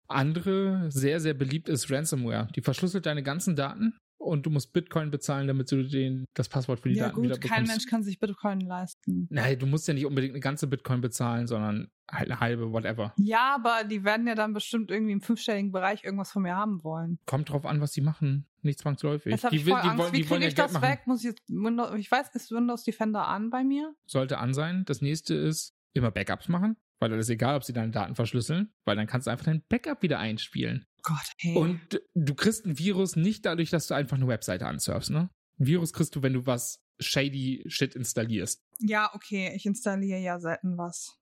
Andere, 0.08 0.90
sehr, 0.90 1.20
sehr 1.20 1.34
beliebt 1.34 1.68
ist 1.68 1.90
Ransomware. 1.90 2.48
Die 2.54 2.60
verschlüsselt 2.60 3.06
deine 3.06 3.22
ganzen 3.22 3.56
Daten 3.56 3.94
und 4.18 4.46
du 4.46 4.50
musst 4.50 4.72
Bitcoin 4.72 5.10
bezahlen, 5.10 5.46
damit 5.46 5.70
du 5.70 5.82
den, 5.82 6.26
das 6.34 6.48
Passwort 6.48 6.80
für 6.80 6.88
die 6.88 6.96
ja, 6.96 7.04
Daten 7.04 7.16
gut, 7.16 7.24
wieder 7.24 7.34
bekommst. 7.34 7.54
Kein 7.54 7.66
Mensch 7.66 7.86
kann 7.86 8.02
sich 8.02 8.18
Bitcoin 8.18 8.60
leisten. 8.60 9.26
Nein, 9.30 9.58
du 9.58 9.66
musst 9.66 9.88
ja 9.88 9.94
nicht 9.94 10.06
unbedingt 10.06 10.34
eine 10.34 10.40
ganze 10.40 10.66
Bitcoin 10.66 11.00
bezahlen, 11.00 11.46
sondern 11.46 11.88
halt 12.10 12.30
eine 12.30 12.40
halbe, 12.40 12.72
whatever. 12.72 13.14
Ja, 13.18 13.54
aber 13.54 13.84
die 13.84 14.04
werden 14.04 14.26
ja 14.26 14.34
dann 14.34 14.52
bestimmt 14.52 14.90
irgendwie 14.90 15.12
im 15.12 15.20
fünfstelligen 15.20 15.72
Bereich 15.72 16.04
irgendwas 16.04 16.30
von 16.30 16.42
mir 16.42 16.56
haben 16.56 16.82
wollen. 16.84 17.18
Kommt 17.26 17.50
drauf 17.50 17.66
an, 17.66 17.80
was 17.80 17.92
die 17.92 18.00
machen. 18.00 18.46
Nicht 18.66 18.80
zwangsläufig. 18.80 19.32
Jetzt 19.32 19.50
die, 19.50 19.56
ich 19.56 19.64
voll 19.64 19.80
die, 19.80 19.88
Angst. 19.88 20.08
Die, 20.12 20.18
Wie 20.18 20.22
kriege 20.24 20.46
ich 20.46 20.58
ja 20.58 20.66
das 20.66 20.82
weg? 20.82 21.06
Muss 21.06 21.20
ich 21.20 21.30
jetzt 21.30 21.48
Windows, 21.48 21.94
ich 21.96 22.10
weiß, 22.10 22.34
ist 22.34 22.50
Windows 22.50 22.82
Defender 22.82 23.26
an 23.28 23.48
bei 23.48 23.64
mir? 23.64 23.94
Sollte 24.06 24.38
an 24.38 24.52
sein. 24.52 24.84
Das 24.84 25.00
nächste 25.00 25.34
ist 25.34 25.74
immer 25.94 26.10
Backups 26.10 26.48
machen. 26.48 26.76
Weil 26.98 27.10
dann 27.10 27.18
ist 27.18 27.28
egal, 27.28 27.56
ob 27.56 27.64
sie 27.64 27.74
deine 27.74 27.92
Daten 27.92 28.14
verschlüsseln, 28.14 28.72
weil 28.86 28.96
dann 28.96 29.06
kannst 29.06 29.26
du 29.26 29.30
einfach 29.30 29.44
dein 29.44 29.62
Backup 29.68 30.02
wieder 30.02 30.18
einspielen. 30.18 30.86
Gott, 31.02 31.30
hey. 31.38 31.54
Und 31.54 32.00
du 32.14 32.34
kriegst 32.34 32.64
ein 32.64 32.78
Virus 32.78 33.16
nicht 33.16 33.44
dadurch, 33.44 33.68
dass 33.68 33.86
du 33.86 33.94
einfach 33.94 34.16
eine 34.16 34.26
Webseite 34.26 34.66
ansurfst, 34.66 35.10
ne? 35.10 35.28
Ein 35.60 35.66
Virus 35.66 35.92
kriegst 35.92 36.16
du, 36.16 36.22
wenn 36.22 36.32
du 36.32 36.46
was 36.46 36.82
shady 36.98 37.64
Shit 37.68 37.94
installierst. 37.94 38.64
Ja, 38.80 39.14
okay, 39.14 39.52
ich 39.54 39.66
installiere 39.66 40.20
ja 40.20 40.40
selten 40.40 40.78
was. 40.78 41.18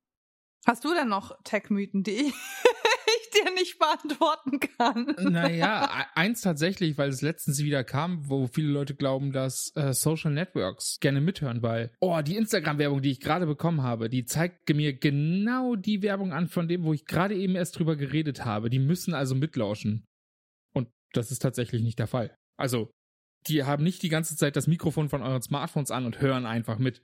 Hast 0.64 0.84
du 0.84 0.94
denn 0.94 1.08
noch 1.08 1.36
Tech-Mythen, 1.42 2.04
die 2.04 2.32
dir 3.30 3.52
nicht 3.54 3.78
beantworten 3.78 4.60
kann. 4.60 5.14
Naja, 5.18 5.84
e-, 6.00 6.18
eins 6.20 6.40
tatsächlich, 6.40 6.98
weil 6.98 7.10
es 7.10 7.22
letztens 7.22 7.62
wieder 7.62 7.84
kam, 7.84 8.28
wo 8.28 8.46
viele 8.46 8.68
Leute 8.68 8.94
glauben, 8.94 9.32
dass 9.32 9.72
äh, 9.76 9.92
Social 9.92 10.32
Networks 10.32 10.98
gerne 11.00 11.20
mithören, 11.20 11.62
weil, 11.62 11.92
oh, 12.00 12.20
die 12.22 12.36
Instagram-Werbung, 12.36 13.02
die 13.02 13.10
ich 13.10 13.20
gerade 13.20 13.46
bekommen 13.46 13.82
habe, 13.82 14.08
die 14.08 14.24
zeigt 14.24 14.68
mir 14.74 14.92
genau 14.92 15.76
die 15.76 16.02
Werbung 16.02 16.32
an 16.32 16.48
von 16.48 16.68
dem, 16.68 16.84
wo 16.84 16.92
ich 16.92 17.04
gerade 17.04 17.34
eben 17.34 17.54
erst 17.54 17.78
drüber 17.78 17.96
geredet 17.96 18.44
habe. 18.44 18.70
Die 18.70 18.78
müssen 18.78 19.14
also 19.14 19.34
mitlauschen. 19.34 20.04
Und 20.74 20.88
das 21.12 21.30
ist 21.30 21.40
tatsächlich 21.40 21.82
nicht 21.82 21.98
der 21.98 22.06
Fall. 22.06 22.34
Also, 22.56 22.90
die 23.46 23.64
haben 23.64 23.84
nicht 23.84 24.02
die 24.02 24.08
ganze 24.08 24.36
Zeit 24.36 24.56
das 24.56 24.66
Mikrofon 24.66 25.08
von 25.08 25.22
euren 25.22 25.42
Smartphones 25.42 25.90
an 25.90 26.06
und 26.06 26.20
hören 26.20 26.46
einfach 26.46 26.78
mit 26.78 27.02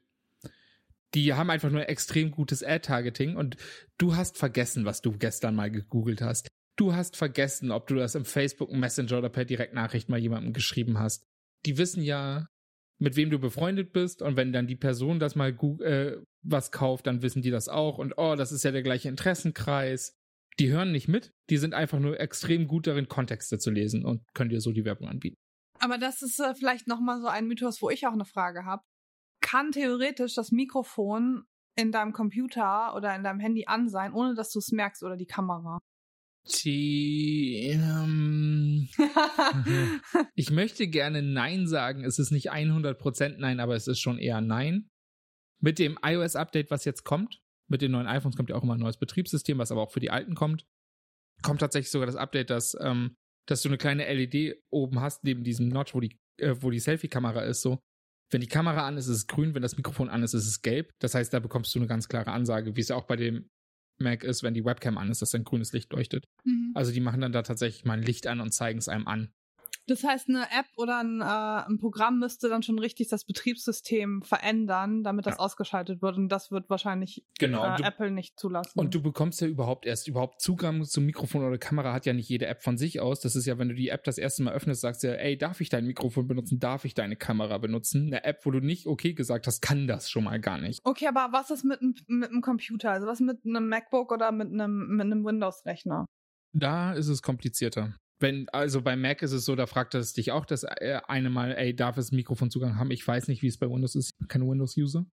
die 1.14 1.34
haben 1.34 1.50
einfach 1.50 1.70
nur 1.70 1.88
extrem 1.88 2.30
gutes 2.30 2.62
Ad-Targeting 2.62 3.36
und 3.36 3.56
du 3.98 4.16
hast 4.16 4.38
vergessen, 4.38 4.84
was 4.84 5.00
du 5.02 5.12
gestern 5.12 5.54
mal 5.54 5.70
gegoogelt 5.70 6.22
hast. 6.22 6.48
Du 6.76 6.94
hast 6.94 7.16
vergessen, 7.16 7.72
ob 7.72 7.88
du 7.88 7.96
das 7.96 8.14
im 8.14 8.24
Facebook 8.24 8.72
Messenger 8.72 9.18
oder 9.18 9.28
per 9.28 9.44
Direktnachricht 9.44 10.08
mal 10.08 10.18
jemandem 10.18 10.52
geschrieben 10.52 10.98
hast. 10.98 11.24
Die 11.66 11.76
wissen 11.78 12.02
ja, 12.02 12.46
mit 12.98 13.16
wem 13.16 13.30
du 13.30 13.38
befreundet 13.38 13.92
bist 13.92 14.22
und 14.22 14.36
wenn 14.36 14.52
dann 14.52 14.66
die 14.66 14.76
Person 14.76 15.18
das 15.18 15.34
mal 15.34 15.50
äh, 15.80 16.16
was 16.42 16.70
kauft, 16.70 17.06
dann 17.06 17.22
wissen 17.22 17.42
die 17.42 17.50
das 17.50 17.68
auch 17.68 17.98
und 17.98 18.14
oh, 18.16 18.36
das 18.36 18.52
ist 18.52 18.64
ja 18.64 18.70
der 18.70 18.82
gleiche 18.82 19.08
Interessenkreis. 19.08 20.16
Die 20.58 20.70
hören 20.70 20.92
nicht 20.92 21.08
mit, 21.08 21.32
die 21.48 21.56
sind 21.56 21.74
einfach 21.74 21.98
nur 21.98 22.20
extrem 22.20 22.66
gut 22.66 22.86
darin, 22.86 23.08
Kontexte 23.08 23.58
zu 23.58 23.70
lesen 23.70 24.04
und 24.04 24.22
können 24.34 24.50
dir 24.50 24.60
so 24.60 24.72
die 24.72 24.84
Werbung 24.84 25.08
anbieten. 25.08 25.36
Aber 25.78 25.96
das 25.96 26.22
ist 26.22 26.38
äh, 26.40 26.54
vielleicht 26.54 26.86
nochmal 26.86 27.20
so 27.20 27.26
ein 27.26 27.46
Mythos, 27.46 27.80
wo 27.80 27.88
ich 27.88 28.06
auch 28.06 28.12
eine 28.12 28.26
Frage 28.26 28.64
habe 28.64 28.82
kann 29.50 29.72
theoretisch 29.72 30.34
das 30.34 30.52
Mikrofon 30.52 31.44
in 31.76 31.92
deinem 31.92 32.12
Computer 32.12 32.94
oder 32.94 33.14
in 33.16 33.24
deinem 33.24 33.40
Handy 33.40 33.64
an 33.66 33.88
sein, 33.88 34.12
ohne 34.12 34.34
dass 34.34 34.50
du 34.50 34.58
es 34.58 34.70
merkst 34.70 35.02
oder 35.02 35.16
die 35.16 35.26
Kamera. 35.26 35.78
Die, 36.64 37.70
ähm, 37.72 38.88
ich 40.34 40.50
möchte 40.50 40.88
gerne 40.88 41.22
Nein 41.22 41.66
sagen. 41.66 42.04
Es 42.04 42.18
ist 42.18 42.30
nicht 42.30 42.52
100% 42.52 43.36
Nein, 43.38 43.60
aber 43.60 43.74
es 43.74 43.86
ist 43.86 44.00
schon 44.00 44.18
eher 44.18 44.40
Nein. 44.40 44.88
Mit 45.60 45.78
dem 45.78 45.98
iOS-Update, 46.02 46.70
was 46.70 46.84
jetzt 46.84 47.04
kommt, 47.04 47.40
mit 47.68 47.82
den 47.82 47.92
neuen 47.92 48.06
iPhones 48.06 48.36
kommt 48.36 48.50
ja 48.50 48.56
auch 48.56 48.62
immer 48.62 48.74
ein 48.74 48.80
neues 48.80 48.98
Betriebssystem, 48.98 49.58
was 49.58 49.70
aber 49.70 49.82
auch 49.82 49.92
für 49.92 50.00
die 50.00 50.10
alten 50.10 50.34
kommt, 50.34 50.64
kommt 51.42 51.60
tatsächlich 51.60 51.90
sogar 51.90 52.06
das 52.06 52.16
Update, 52.16 52.50
dass, 52.50 52.76
ähm, 52.80 53.16
dass 53.46 53.62
du 53.62 53.68
eine 53.68 53.78
kleine 53.78 54.10
LED 54.12 54.62
oben 54.70 55.00
hast, 55.00 55.24
neben 55.24 55.44
diesem 55.44 55.68
Notch, 55.68 55.94
wo 55.94 56.00
die, 56.00 56.18
äh, 56.38 56.56
wo 56.60 56.70
die 56.70 56.80
Selfie-Kamera 56.80 57.42
ist, 57.42 57.60
so, 57.60 57.80
wenn 58.30 58.40
die 58.40 58.46
Kamera 58.46 58.86
an 58.86 58.96
ist, 58.96 59.06
ist 59.06 59.16
es 59.16 59.26
grün, 59.26 59.54
wenn 59.54 59.62
das 59.62 59.76
Mikrofon 59.76 60.08
an 60.08 60.22
ist, 60.22 60.34
ist 60.34 60.46
es 60.46 60.62
gelb. 60.62 60.92
Das 61.00 61.14
heißt, 61.14 61.32
da 61.32 61.40
bekommst 61.40 61.74
du 61.74 61.78
eine 61.78 61.88
ganz 61.88 62.08
klare 62.08 62.30
Ansage, 62.32 62.76
wie 62.76 62.80
es 62.80 62.88
ja 62.88 62.96
auch 62.96 63.06
bei 63.06 63.16
dem 63.16 63.48
Mac 63.98 64.24
ist, 64.24 64.42
wenn 64.42 64.54
die 64.54 64.64
Webcam 64.64 64.98
an 64.98 65.10
ist, 65.10 65.20
dass 65.22 65.34
ein 65.34 65.44
grünes 65.44 65.72
Licht 65.72 65.92
leuchtet. 65.92 66.24
Mhm. 66.44 66.72
Also 66.74 66.92
die 66.92 67.00
machen 67.00 67.20
dann 67.20 67.32
da 67.32 67.42
tatsächlich 67.42 67.84
mal 67.84 67.94
ein 67.94 68.02
Licht 68.02 68.26
an 68.26 68.40
und 68.40 68.52
zeigen 68.52 68.78
es 68.78 68.88
einem 68.88 69.06
an. 69.06 69.32
Das 69.90 70.04
heißt, 70.04 70.28
eine 70.28 70.42
App 70.42 70.66
oder 70.76 71.00
ein, 71.00 71.20
äh, 71.20 71.68
ein, 71.68 71.78
Programm 71.78 72.20
müsste 72.20 72.48
dann 72.48 72.62
schon 72.62 72.78
richtig 72.78 73.08
das 73.08 73.24
Betriebssystem 73.24 74.22
verändern, 74.22 75.02
damit 75.02 75.26
das 75.26 75.34
ja. 75.34 75.40
ausgeschaltet 75.40 76.00
wird. 76.00 76.16
Und 76.16 76.28
das 76.28 76.52
wird 76.52 76.70
wahrscheinlich 76.70 77.24
genau. 77.40 77.74
äh, 77.74 77.76
du, 77.76 77.82
Apple 77.82 78.12
nicht 78.12 78.38
zulassen. 78.38 78.78
Und 78.78 78.94
du 78.94 79.02
bekommst 79.02 79.40
ja 79.40 79.48
überhaupt 79.48 79.86
erst 79.86 80.06
überhaupt 80.06 80.40
Zugang 80.40 80.84
zum 80.84 81.06
Mikrofon 81.06 81.44
oder 81.44 81.58
Kamera 81.58 81.92
hat 81.92 82.06
ja 82.06 82.12
nicht 82.12 82.28
jede 82.28 82.46
App 82.46 82.62
von 82.62 82.78
sich 82.78 83.00
aus. 83.00 83.18
Das 83.18 83.34
ist 83.34 83.46
ja, 83.46 83.58
wenn 83.58 83.68
du 83.68 83.74
die 83.74 83.88
App 83.88 84.04
das 84.04 84.16
erste 84.16 84.44
Mal 84.44 84.54
öffnest, 84.54 84.80
sagst 84.82 85.02
du 85.02 85.08
ja, 85.08 85.14
ey, 85.14 85.36
darf 85.36 85.60
ich 85.60 85.70
dein 85.70 85.84
Mikrofon 85.86 86.28
benutzen? 86.28 86.60
Darf 86.60 86.84
ich 86.84 86.94
deine 86.94 87.16
Kamera 87.16 87.58
benutzen? 87.58 88.06
Eine 88.06 88.22
App, 88.22 88.46
wo 88.46 88.52
du 88.52 88.60
nicht 88.60 88.86
okay 88.86 89.14
gesagt 89.14 89.48
hast, 89.48 89.60
kann 89.60 89.88
das 89.88 90.08
schon 90.08 90.22
mal 90.22 90.38
gar 90.38 90.58
nicht. 90.58 90.78
Okay, 90.84 91.08
aber 91.08 91.30
was 91.32 91.50
ist 91.50 91.64
mit, 91.64 91.80
mit 92.06 92.30
einem 92.30 92.42
Computer? 92.42 92.92
Also 92.92 93.08
was 93.08 93.18
mit 93.18 93.44
einem 93.44 93.68
MacBook 93.68 94.12
oder 94.12 94.30
mit 94.30 94.52
einem, 94.52 94.86
mit 94.96 95.06
einem 95.06 95.24
Windows-Rechner? 95.24 96.06
Da 96.52 96.92
ist 96.92 97.08
es 97.08 97.22
komplizierter. 97.22 97.96
Wenn, 98.20 98.48
also 98.50 98.82
bei 98.82 98.96
Mac 98.96 99.22
ist 99.22 99.32
es 99.32 99.44
so, 99.44 99.56
da 99.56 99.66
fragt 99.66 99.94
es 99.94 100.12
dich 100.12 100.30
auch 100.30 100.44
das 100.44 100.64
äh, 100.64 101.00
eine 101.08 101.30
Mal, 101.30 101.52
ey, 101.52 101.74
darf 101.74 101.96
es 101.96 102.12
Mikrofonzugang 102.12 102.76
haben? 102.76 102.90
Ich 102.90 103.06
weiß 103.06 103.28
nicht, 103.28 103.42
wie 103.42 103.46
es 103.46 103.58
bei 103.58 103.68
Windows 103.68 103.94
ist. 103.94 104.10
Ich 104.10 104.18
bin 104.18 104.28
kein 104.28 104.48
Windows-User. 104.48 105.06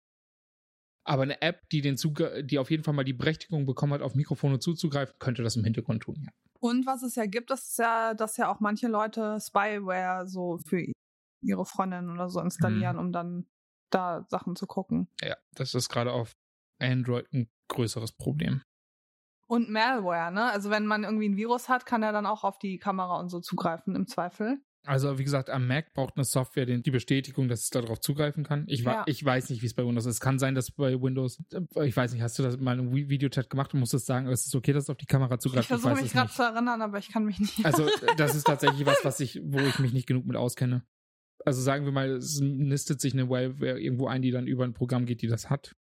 Aber 1.05 1.23
eine 1.23 1.41
App, 1.41 1.69
die 1.69 1.79
den 1.79 1.95
Zugang, 1.95 2.45
die 2.45 2.59
auf 2.59 2.69
jeden 2.69 2.83
Fall 2.83 2.93
mal 2.93 3.05
die 3.05 3.13
Berechtigung 3.13 3.65
bekommen 3.65 3.93
hat, 3.93 4.01
auf 4.01 4.13
Mikrofone 4.13 4.59
zuzugreifen, 4.59 5.15
könnte 5.19 5.41
das 5.41 5.55
im 5.55 5.63
Hintergrund 5.63 6.03
tun, 6.03 6.21
ja. 6.21 6.31
Und 6.59 6.85
was 6.85 7.03
es 7.03 7.15
ja 7.15 7.25
gibt, 7.27 7.51
ist 7.51 7.77
ja, 7.77 8.13
dass 8.13 8.35
ja 8.37 8.51
auch 8.51 8.59
manche 8.59 8.87
Leute 8.87 9.39
Spyware 9.39 10.27
so 10.27 10.57
für 10.57 10.83
ihre 11.41 11.65
Freundin 11.65 12.09
oder 12.09 12.29
so 12.29 12.41
installieren, 12.41 12.97
hm. 12.97 13.05
um 13.05 13.11
dann 13.11 13.47
da 13.89 14.25
Sachen 14.27 14.55
zu 14.55 14.67
gucken. 14.67 15.07
Ja, 15.21 15.37
das 15.53 15.73
ist 15.75 15.87
gerade 15.87 16.11
auf 16.11 16.35
Android 16.79 17.31
ein 17.31 17.49
größeres 17.69 18.11
Problem. 18.11 18.63
Und 19.47 19.69
Malware, 19.69 20.31
ne? 20.31 20.51
Also 20.51 20.69
wenn 20.69 20.85
man 20.85 21.03
irgendwie 21.03 21.29
ein 21.29 21.37
Virus 21.37 21.69
hat, 21.69 21.85
kann 21.85 22.03
er 22.03 22.11
dann 22.11 22.25
auch 22.25 22.43
auf 22.43 22.59
die 22.59 22.77
Kamera 22.77 23.19
und 23.19 23.29
so 23.29 23.39
zugreifen, 23.39 23.95
im 23.95 24.07
Zweifel. 24.07 24.59
Also 24.87 25.19
wie 25.19 25.23
gesagt, 25.25 25.49
am 25.49 25.67
Mac 25.67 25.93
braucht 25.93 26.15
eine 26.15 26.23
Software 26.23 26.65
die 26.65 26.91
Bestätigung, 26.91 27.49
dass 27.49 27.63
es 27.63 27.69
darauf 27.69 27.99
zugreifen 27.99 28.45
kann. 28.45 28.63
Ich, 28.67 28.81
ja. 28.83 29.03
ich 29.05 29.23
weiß 29.23 29.49
nicht, 29.49 29.61
wie 29.61 29.65
es 29.65 29.73
bei 29.73 29.85
Windows 29.85 30.05
ist. 30.05 30.15
Es 30.15 30.19
kann 30.21 30.39
sein, 30.39 30.55
dass 30.55 30.71
bei 30.71 31.01
Windows, 31.01 31.43
ich 31.83 31.95
weiß 31.95 32.13
nicht, 32.13 32.21
hast 32.21 32.39
du 32.39 32.43
das 32.43 32.57
mal 32.57 32.79
im 32.79 32.93
Videochat 32.93 33.49
gemacht 33.49 33.73
und 33.73 33.81
musstest 33.81 34.05
sagen, 34.05 34.27
es 34.27 34.45
ist 34.45 34.55
okay, 34.55 34.71
dass 34.71 34.85
es 34.85 34.89
auf 34.89 34.95
die 34.95 35.05
Kamera 35.05 35.39
zugreift? 35.39 35.65
Ich 35.65 35.67
versuche 35.67 36.01
mich 36.01 36.13
gerade 36.13 36.31
zu 36.31 36.41
erinnern, 36.41 36.81
aber 36.81 36.99
ich 36.99 37.09
kann 37.11 37.25
mich 37.25 37.37
nicht. 37.37 37.65
Also 37.65 37.89
das 38.15 38.33
ist 38.33 38.45
tatsächlich 38.45 38.85
was, 38.85 39.03
was 39.03 39.19
ich, 39.19 39.41
wo 39.43 39.59
ich 39.59 39.79
mich 39.79 39.91
nicht 39.91 40.07
genug 40.07 40.25
mit 40.25 40.37
auskenne. 40.37 40.85
Also 41.45 41.61
sagen 41.61 41.83
wir 41.83 41.91
mal, 41.91 42.11
es 42.11 42.39
nistet 42.41 43.01
sich 43.01 43.13
eine 43.13 43.25
Malware 43.25 43.79
irgendwo 43.79 44.07
ein, 44.07 44.21
die 44.21 44.31
dann 44.31 44.47
über 44.47 44.63
ein 44.63 44.73
Programm 44.73 45.05
geht, 45.05 45.21
die 45.21 45.27
das 45.27 45.49
hat. 45.49 45.75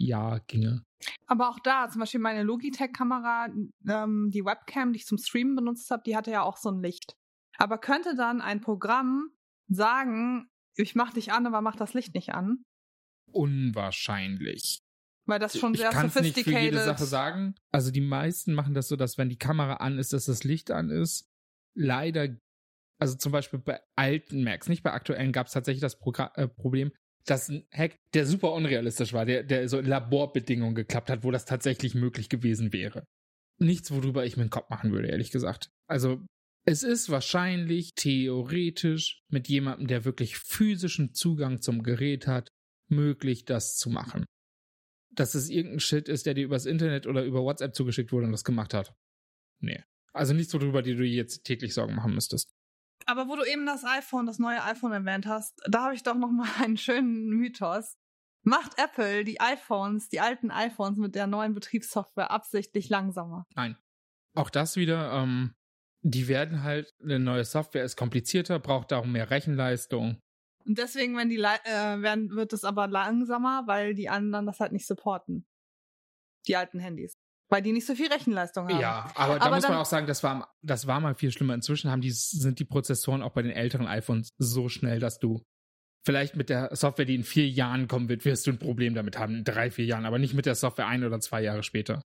Ja, 0.00 0.38
ginge. 0.46 0.84
Aber 1.26 1.48
auch 1.48 1.58
da, 1.58 1.88
zum 1.90 1.98
Beispiel 1.98 2.20
meine 2.20 2.44
Logitech-Kamera, 2.44 3.48
ähm, 3.88 4.30
die 4.30 4.44
Webcam, 4.44 4.92
die 4.92 4.98
ich 4.98 5.06
zum 5.06 5.18
Streamen 5.18 5.56
benutzt 5.56 5.90
habe, 5.90 6.04
die 6.06 6.16
hatte 6.16 6.30
ja 6.30 6.42
auch 6.42 6.56
so 6.56 6.70
ein 6.70 6.80
Licht. 6.80 7.16
Aber 7.56 7.78
könnte 7.78 8.14
dann 8.14 8.40
ein 8.40 8.60
Programm 8.60 9.30
sagen, 9.66 10.48
ich 10.76 10.94
mach 10.94 11.12
dich 11.12 11.32
an, 11.32 11.46
aber 11.46 11.60
mach 11.62 11.74
das 11.74 11.94
Licht 11.94 12.14
nicht 12.14 12.32
an? 12.32 12.62
Unwahrscheinlich. 13.32 14.78
Weil 15.26 15.40
das 15.40 15.58
schon 15.58 15.74
sehr 15.74 15.90
ich 15.90 15.96
sophisticated 15.96 16.36
nicht 16.36 16.44
für 16.44 16.60
jede 16.60 16.84
Sache 16.84 17.04
sagen. 17.04 17.56
Also 17.72 17.90
die 17.90 18.00
meisten 18.00 18.54
machen 18.54 18.74
das 18.74 18.86
so, 18.86 18.94
dass 18.94 19.18
wenn 19.18 19.28
die 19.28 19.36
Kamera 19.36 19.74
an 19.74 19.98
ist, 19.98 20.12
dass 20.12 20.26
das 20.26 20.44
Licht 20.44 20.70
an 20.70 20.90
ist. 20.90 21.28
Leider, 21.74 22.28
also 23.00 23.16
zum 23.16 23.32
Beispiel 23.32 23.58
bei 23.58 23.80
alten 23.96 24.44
Macs, 24.44 24.68
nicht 24.68 24.84
bei 24.84 24.92
aktuellen, 24.92 25.32
gab 25.32 25.48
es 25.48 25.52
tatsächlich 25.52 25.82
das 25.82 25.98
Progr 25.98 26.30
äh, 26.36 26.46
Problem, 26.46 26.92
dass 27.28 27.48
ein 27.48 27.66
Hack, 27.72 27.96
der 28.14 28.26
super 28.26 28.52
unrealistisch 28.52 29.12
war, 29.12 29.24
der, 29.24 29.42
der 29.42 29.68
so 29.68 29.78
in 29.78 29.86
Laborbedingungen 29.86 30.74
geklappt 30.74 31.10
hat, 31.10 31.24
wo 31.24 31.30
das 31.30 31.44
tatsächlich 31.44 31.94
möglich 31.94 32.28
gewesen 32.28 32.72
wäre. 32.72 33.04
Nichts, 33.58 33.90
worüber 33.90 34.24
ich 34.24 34.36
mir 34.36 34.42
einen 34.42 34.50
Kopf 34.50 34.70
machen 34.70 34.92
würde, 34.92 35.08
ehrlich 35.08 35.30
gesagt. 35.30 35.68
Also 35.88 36.24
es 36.64 36.82
ist 36.82 37.10
wahrscheinlich 37.10 37.94
theoretisch 37.94 39.22
mit 39.30 39.48
jemandem, 39.48 39.88
der 39.88 40.04
wirklich 40.04 40.38
physischen 40.38 41.14
Zugang 41.14 41.60
zum 41.60 41.82
Gerät 41.82 42.26
hat, 42.26 42.50
möglich, 42.88 43.44
das 43.44 43.76
zu 43.76 43.90
machen. 43.90 44.24
Dass 45.10 45.34
es 45.34 45.48
irgendein 45.48 45.80
Shit 45.80 46.08
ist, 46.08 46.26
der 46.26 46.34
dir 46.34 46.44
übers 46.44 46.66
Internet 46.66 47.06
oder 47.06 47.24
über 47.24 47.42
WhatsApp 47.42 47.74
zugeschickt 47.74 48.12
wurde 48.12 48.26
und 48.26 48.32
das 48.32 48.44
gemacht 48.44 48.74
hat. 48.74 48.94
Nee. 49.60 49.82
Also 50.12 50.34
nichts, 50.34 50.54
worüber 50.54 50.82
dir 50.82 50.96
du 50.96 51.04
jetzt 51.04 51.44
täglich 51.44 51.74
Sorgen 51.74 51.94
machen 51.94 52.14
müsstest. 52.14 52.54
Aber 53.08 53.26
wo 53.26 53.36
du 53.36 53.44
eben 53.44 53.64
das 53.64 53.84
iPhone, 53.84 54.26
das 54.26 54.38
neue 54.38 54.62
iPhone 54.62 54.92
erwähnt 54.92 55.26
hast, 55.26 55.58
da 55.66 55.84
habe 55.84 55.94
ich 55.94 56.02
doch 56.02 56.14
noch 56.14 56.30
mal 56.30 56.46
einen 56.62 56.76
schönen 56.76 57.30
Mythos. 57.30 57.96
Macht 58.42 58.78
Apple 58.78 59.24
die 59.24 59.40
iPhones, 59.40 60.10
die 60.10 60.20
alten 60.20 60.50
iPhones 60.50 60.98
mit 60.98 61.14
der 61.14 61.26
neuen 61.26 61.54
Betriebssoftware 61.54 62.30
absichtlich 62.30 62.90
langsamer? 62.90 63.46
Nein. 63.54 63.76
Auch 64.34 64.50
das 64.50 64.76
wieder, 64.76 65.10
ähm, 65.12 65.54
die 66.02 66.28
werden 66.28 66.62
halt, 66.62 66.94
eine 67.02 67.18
neue 67.18 67.44
Software 67.44 67.82
ist 67.82 67.96
komplizierter, 67.96 68.58
braucht 68.58 68.92
darum 68.92 69.10
mehr 69.12 69.30
Rechenleistung. 69.30 70.20
Und 70.66 70.76
deswegen 70.76 71.16
wenn 71.16 71.30
die, 71.30 71.38
äh, 71.38 72.02
werden, 72.02 72.30
wird 72.30 72.52
es 72.52 72.62
aber 72.62 72.88
langsamer, 72.88 73.62
weil 73.66 73.94
die 73.94 74.10
anderen 74.10 74.44
das 74.44 74.60
halt 74.60 74.72
nicht 74.72 74.86
supporten. 74.86 75.46
Die 76.46 76.56
alten 76.56 76.78
Handys. 76.78 77.14
Weil 77.50 77.62
die 77.62 77.72
nicht 77.72 77.86
so 77.86 77.94
viel 77.94 78.12
Rechenleistung 78.12 78.68
haben. 78.68 78.78
Ja, 78.78 79.10
aber 79.14 79.38
da 79.38 79.46
aber 79.46 79.56
muss 79.56 79.68
man 79.68 79.78
auch 79.78 79.86
sagen, 79.86 80.06
das 80.06 80.22
war, 80.22 80.54
das 80.62 80.86
war 80.86 81.00
mal 81.00 81.14
viel 81.14 81.32
schlimmer. 81.32 81.54
Inzwischen 81.54 81.90
haben 81.90 82.02
die, 82.02 82.10
sind 82.10 82.58
die 82.58 82.66
Prozessoren 82.66 83.22
auch 83.22 83.32
bei 83.32 83.42
den 83.42 83.52
älteren 83.52 83.86
iPhones 83.86 84.30
so 84.36 84.68
schnell, 84.68 85.00
dass 85.00 85.18
du 85.18 85.42
vielleicht 86.04 86.36
mit 86.36 86.50
der 86.50 86.74
Software, 86.76 87.06
die 87.06 87.14
in 87.14 87.24
vier 87.24 87.48
Jahren 87.48 87.88
kommen 87.88 88.08
wird, 88.08 88.24
wirst 88.24 88.46
du 88.46 88.50
ein 88.50 88.58
Problem 88.58 88.94
damit 88.94 89.18
haben, 89.18 89.34
in 89.34 89.44
drei, 89.44 89.70
vier 89.70 89.86
Jahren, 89.86 90.04
aber 90.04 90.18
nicht 90.18 90.34
mit 90.34 90.46
der 90.46 90.54
Software 90.54 90.86
ein 90.86 91.04
oder 91.04 91.20
zwei 91.20 91.42
Jahre 91.42 91.62
später. 91.62 92.02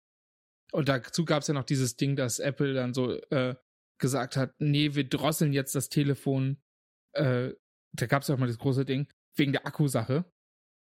Und 0.72 0.88
dazu 0.88 1.24
gab 1.24 1.42
es 1.42 1.48
ja 1.48 1.54
noch 1.54 1.64
dieses 1.64 1.96
Ding, 1.96 2.16
dass 2.16 2.40
Apple 2.40 2.74
dann 2.74 2.92
so 2.92 3.12
äh, 3.30 3.54
gesagt 3.98 4.36
hat, 4.36 4.54
nee, 4.58 4.94
wir 4.94 5.08
drosseln 5.08 5.52
jetzt 5.52 5.74
das 5.74 5.88
Telefon. 5.88 6.58
Äh, 7.12 7.52
da 7.92 8.06
gab 8.06 8.22
es 8.22 8.28
ja 8.28 8.34
auch 8.34 8.38
mal 8.38 8.46
das 8.46 8.58
große 8.58 8.84
Ding, 8.84 9.08
wegen 9.34 9.52
der 9.52 9.66
Akkusache. 9.66 10.24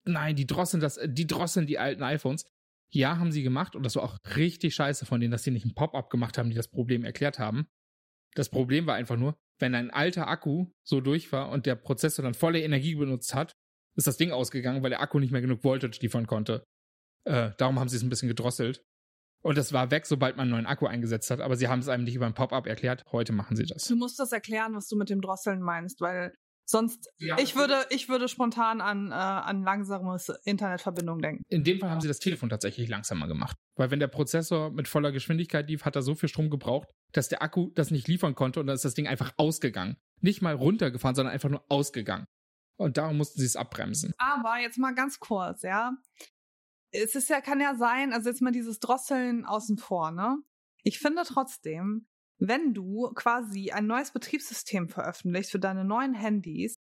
Nein, 0.06 0.36
die 0.36 0.48
drosseln 0.48 0.82
das, 0.82 1.00
die 1.04 1.28
drosseln 1.28 1.68
die 1.68 1.80
alten 1.80 2.04
iPhones. 2.04 2.46
Ja, 2.94 3.18
haben 3.18 3.32
sie 3.32 3.44
gemacht 3.44 3.76
und 3.76 3.84
das 3.84 3.96
war 3.96 4.04
auch 4.04 4.18
richtig 4.36 4.76
scheiße 4.76 5.06
von 5.06 5.22
denen, 5.22 5.32
dass 5.32 5.44
sie 5.44 5.52
nicht 5.52 5.66
ein 5.66 5.74
Pop-up 5.74 6.10
gemacht 6.10 6.38
haben, 6.38 6.50
die 6.50 6.56
das 6.56 6.68
Problem 6.68 7.04
erklärt 7.04 7.40
haben. 7.40 7.68
Das 8.36 8.50
Problem 8.50 8.86
war 8.86 8.96
einfach 8.96 9.18
nur, 9.18 9.36
wenn 9.60 9.76
ein 9.76 9.92
alter 9.92 10.28
Akku 10.28 10.68
so 10.84 11.02
durch 11.02 11.32
war 11.32 11.50
und 11.50 11.66
der 11.66 11.76
Prozessor 11.76 12.24
dann 12.24 12.34
volle 12.34 12.62
Energie 12.62 12.96
benutzt 12.96 13.34
hat, 13.34 13.54
ist 13.96 14.08
das 14.08 14.18
Ding 14.18 14.32
ausgegangen, 14.32 14.84
weil 14.84 14.90
der 14.90 15.02
Akku 15.02 15.20
nicht 15.20 15.32
mehr 15.32 15.42
genug 15.42 15.64
Voltage 15.64 16.00
liefern 16.02 16.28
konnte. 16.28 16.64
Äh, 17.26 17.52
darum 17.58 17.80
haben 17.80 17.90
sie 17.90 17.98
es 17.98 18.04
ein 18.04 18.10
bisschen 18.10 18.30
gedrosselt. 18.30 18.84
Und 19.44 19.58
es 19.58 19.74
war 19.74 19.90
weg, 19.90 20.06
sobald 20.06 20.38
man 20.38 20.44
einen 20.44 20.52
neuen 20.52 20.66
Akku 20.66 20.86
eingesetzt 20.86 21.32
hat. 21.32 21.42
Aber 21.42 21.56
sie 21.56 21.68
haben 21.68 21.80
es 21.80 21.88
einem 21.88 22.04
nicht 22.04 22.16
über 22.16 22.28
ein 22.28 22.34
Pop-up 22.34 22.68
erklärt. 22.68 23.04
Heute 23.12 23.34
machen 23.34 23.56
sie 23.56 23.66
das. 23.66 23.86
Du 23.86 23.96
musst 23.96 24.20
das 24.20 24.32
erklären, 24.32 24.76
was 24.76 24.88
du 24.88 24.96
mit 24.96 25.10
dem 25.10 25.20
Drosseln 25.20 25.62
meinst, 25.62 26.00
weil 26.00 26.34
sonst 26.66 27.10
ja, 27.18 27.38
ich 27.40 27.56
würde 27.56 27.86
ich 27.90 28.10
würde 28.10 28.28
spontan 28.28 28.82
an 28.82 29.12
äh, 29.12 29.14
an 29.14 29.64
langsames 29.64 30.30
Internetverbindung 30.46 31.20
denken. 31.20 31.44
In 31.50 31.64
dem 31.64 31.80
Fall 31.80 31.90
haben 31.90 32.02
sie 32.02 32.08
das 32.08 32.20
Telefon 32.20 32.50
tatsächlich 32.50 32.88
langsamer 32.90 33.28
gemacht, 33.28 33.58
weil 33.76 33.92
wenn 33.92 34.00
der 34.00 34.08
Prozessor 34.08 34.72
mit 34.72 34.88
voller 34.88 35.12
Geschwindigkeit 35.12 35.68
lief, 35.68 35.86
hat 35.86 35.96
er 35.96 36.02
so 36.02 36.16
viel 36.16 36.30
Strom 36.30 36.50
gebraucht, 36.50 36.90
dass 37.12 37.30
der 37.30 37.42
Akku 37.42 37.72
das 37.76 37.92
nicht 37.92 38.08
liefern 38.08 38.36
konnte 38.36 38.60
und 38.60 38.68
dann 38.68 38.76
ist 38.76 38.86
das 38.86 38.94
Ding 38.94 39.08
einfach 39.08 39.34
ausgegangen. 39.38 39.98
Nicht 40.22 40.42
mal 40.42 40.56
runtergefahren, 40.56 41.16
sondern 41.16 41.34
einfach 41.34 41.50
nur 41.50 41.66
ausgegangen. 41.70 42.26
Und 42.78 42.98
darum 42.98 43.18
mussten 43.18 43.40
sie 43.40 43.46
es 43.46 43.56
abbremsen. 43.56 44.14
Aber 44.18 44.60
jetzt 44.60 44.78
mal 44.78 44.96
ganz 44.96 45.20
kurz, 45.20 45.62
ja 45.62 45.94
es 46.92 47.16
ist 47.16 47.30
ja, 47.30 47.42
kann 47.42 47.60
ja 47.60 47.76
sein, 47.76 48.14
also 48.14 48.30
jetzt 48.30 48.42
mal 48.42 48.52
dieses 48.52 48.80
Drosseln 48.80 49.46
außen 49.46 49.78
vor, 49.78 50.12
ne? 50.12 50.38
Ich 50.84 51.00
finde 51.00 51.24
trotzdem, 51.26 52.08
wenn 52.42 52.74
du 52.74 53.12
quasi 53.14 53.72
ein 53.72 53.88
neues 53.88 54.12
Betriebssystem 54.12 54.90
veröffentlichst 54.90 55.52
für 55.52 55.60
deine 55.60 55.86
neuen 55.86 56.14
Handys 56.14 56.76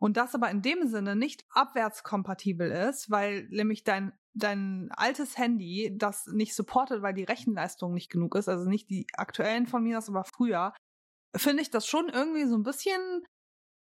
und 0.00 0.16
das 0.16 0.34
aber 0.34 0.50
in 0.50 0.62
dem 0.62 0.88
Sinne 0.88 1.14
nicht 1.14 1.44
abwärtskompatibel 1.50 2.70
ist, 2.70 3.10
weil 3.10 3.46
nämlich 3.50 3.84
dein 3.84 4.12
dein 4.34 4.90
altes 4.92 5.36
Handy 5.36 5.94
das 5.98 6.26
nicht 6.26 6.54
supportet, 6.54 7.02
weil 7.02 7.12
die 7.12 7.24
Rechenleistung 7.24 7.92
nicht 7.92 8.10
genug 8.10 8.34
ist, 8.34 8.48
also 8.48 8.68
nicht 8.68 8.88
die 8.88 9.06
aktuellen 9.12 9.66
von 9.66 9.82
mir, 9.82 9.96
das 9.96 10.08
aber 10.08 10.24
früher, 10.24 10.72
finde 11.36 11.62
ich 11.62 11.70
das 11.70 11.86
schon 11.86 12.08
irgendwie 12.08 12.46
so 12.46 12.56
ein 12.56 12.62
bisschen 12.62 13.26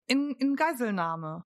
in, 0.08 0.32
in 0.36 0.56
Geiselnahme. 0.56 1.44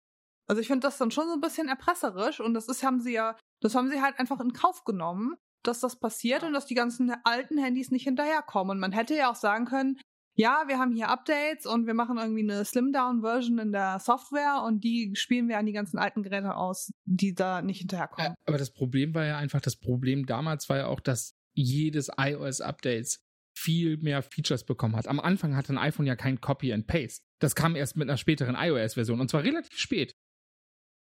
Also 0.48 0.60
ich 0.60 0.66
finde 0.66 0.88
das 0.88 0.98
dann 0.98 1.12
schon 1.12 1.28
so 1.28 1.34
ein 1.34 1.40
bisschen 1.40 1.68
erpresserisch 1.68 2.40
und 2.40 2.54
das 2.54 2.66
ist, 2.66 2.82
haben 2.82 3.00
sie 3.00 3.12
ja 3.12 3.36
das 3.62 3.74
haben 3.74 3.88
sie 3.88 4.00
halt 4.00 4.18
einfach 4.18 4.40
in 4.40 4.52
Kauf 4.52 4.84
genommen, 4.84 5.36
dass 5.62 5.80
das 5.80 5.98
passiert 5.98 6.42
und 6.42 6.52
dass 6.52 6.66
die 6.66 6.74
ganzen 6.74 7.12
alten 7.24 7.58
Handys 7.58 7.90
nicht 7.90 8.04
hinterherkommen. 8.04 8.72
Und 8.72 8.80
man 8.80 8.92
hätte 8.92 9.14
ja 9.14 9.30
auch 9.30 9.36
sagen 9.36 9.66
können, 9.66 9.98
ja, 10.34 10.64
wir 10.68 10.78
haben 10.78 10.92
hier 10.92 11.08
Updates 11.08 11.66
und 11.66 11.86
wir 11.86 11.94
machen 11.94 12.16
irgendwie 12.16 12.42
eine 12.42 12.64
Slim-Down-Version 12.64 13.58
in 13.58 13.72
der 13.72 13.98
Software 13.98 14.62
und 14.64 14.82
die 14.84 15.12
spielen 15.14 15.48
wir 15.48 15.58
an 15.58 15.66
die 15.66 15.72
ganzen 15.72 15.98
alten 15.98 16.22
Geräte 16.22 16.54
aus, 16.54 16.92
die 17.04 17.34
da 17.34 17.62
nicht 17.62 17.80
hinterherkommen. 17.80 18.34
aber 18.46 18.56
das 18.56 18.72
Problem 18.72 19.14
war 19.14 19.26
ja 19.26 19.36
einfach, 19.36 19.60
das 19.60 19.76
Problem 19.76 20.26
damals 20.26 20.68
war 20.68 20.78
ja 20.78 20.86
auch, 20.86 21.00
dass 21.00 21.34
jedes 21.52 22.10
iOS-Updates 22.16 23.22
viel 23.54 23.98
mehr 23.98 24.22
Features 24.22 24.64
bekommen 24.64 24.96
hat. 24.96 25.08
Am 25.08 25.20
Anfang 25.20 25.56
hatte 25.56 25.74
ein 25.74 25.78
iPhone 25.78 26.06
ja 26.06 26.16
kein 26.16 26.40
Copy 26.40 26.72
and 26.72 26.86
Paste. 26.86 27.22
Das 27.40 27.54
kam 27.54 27.76
erst 27.76 27.96
mit 27.96 28.08
einer 28.08 28.16
späteren 28.16 28.54
iOS-Version 28.54 29.20
und 29.20 29.28
zwar 29.28 29.42
relativ 29.42 29.76
spät. 29.78 30.14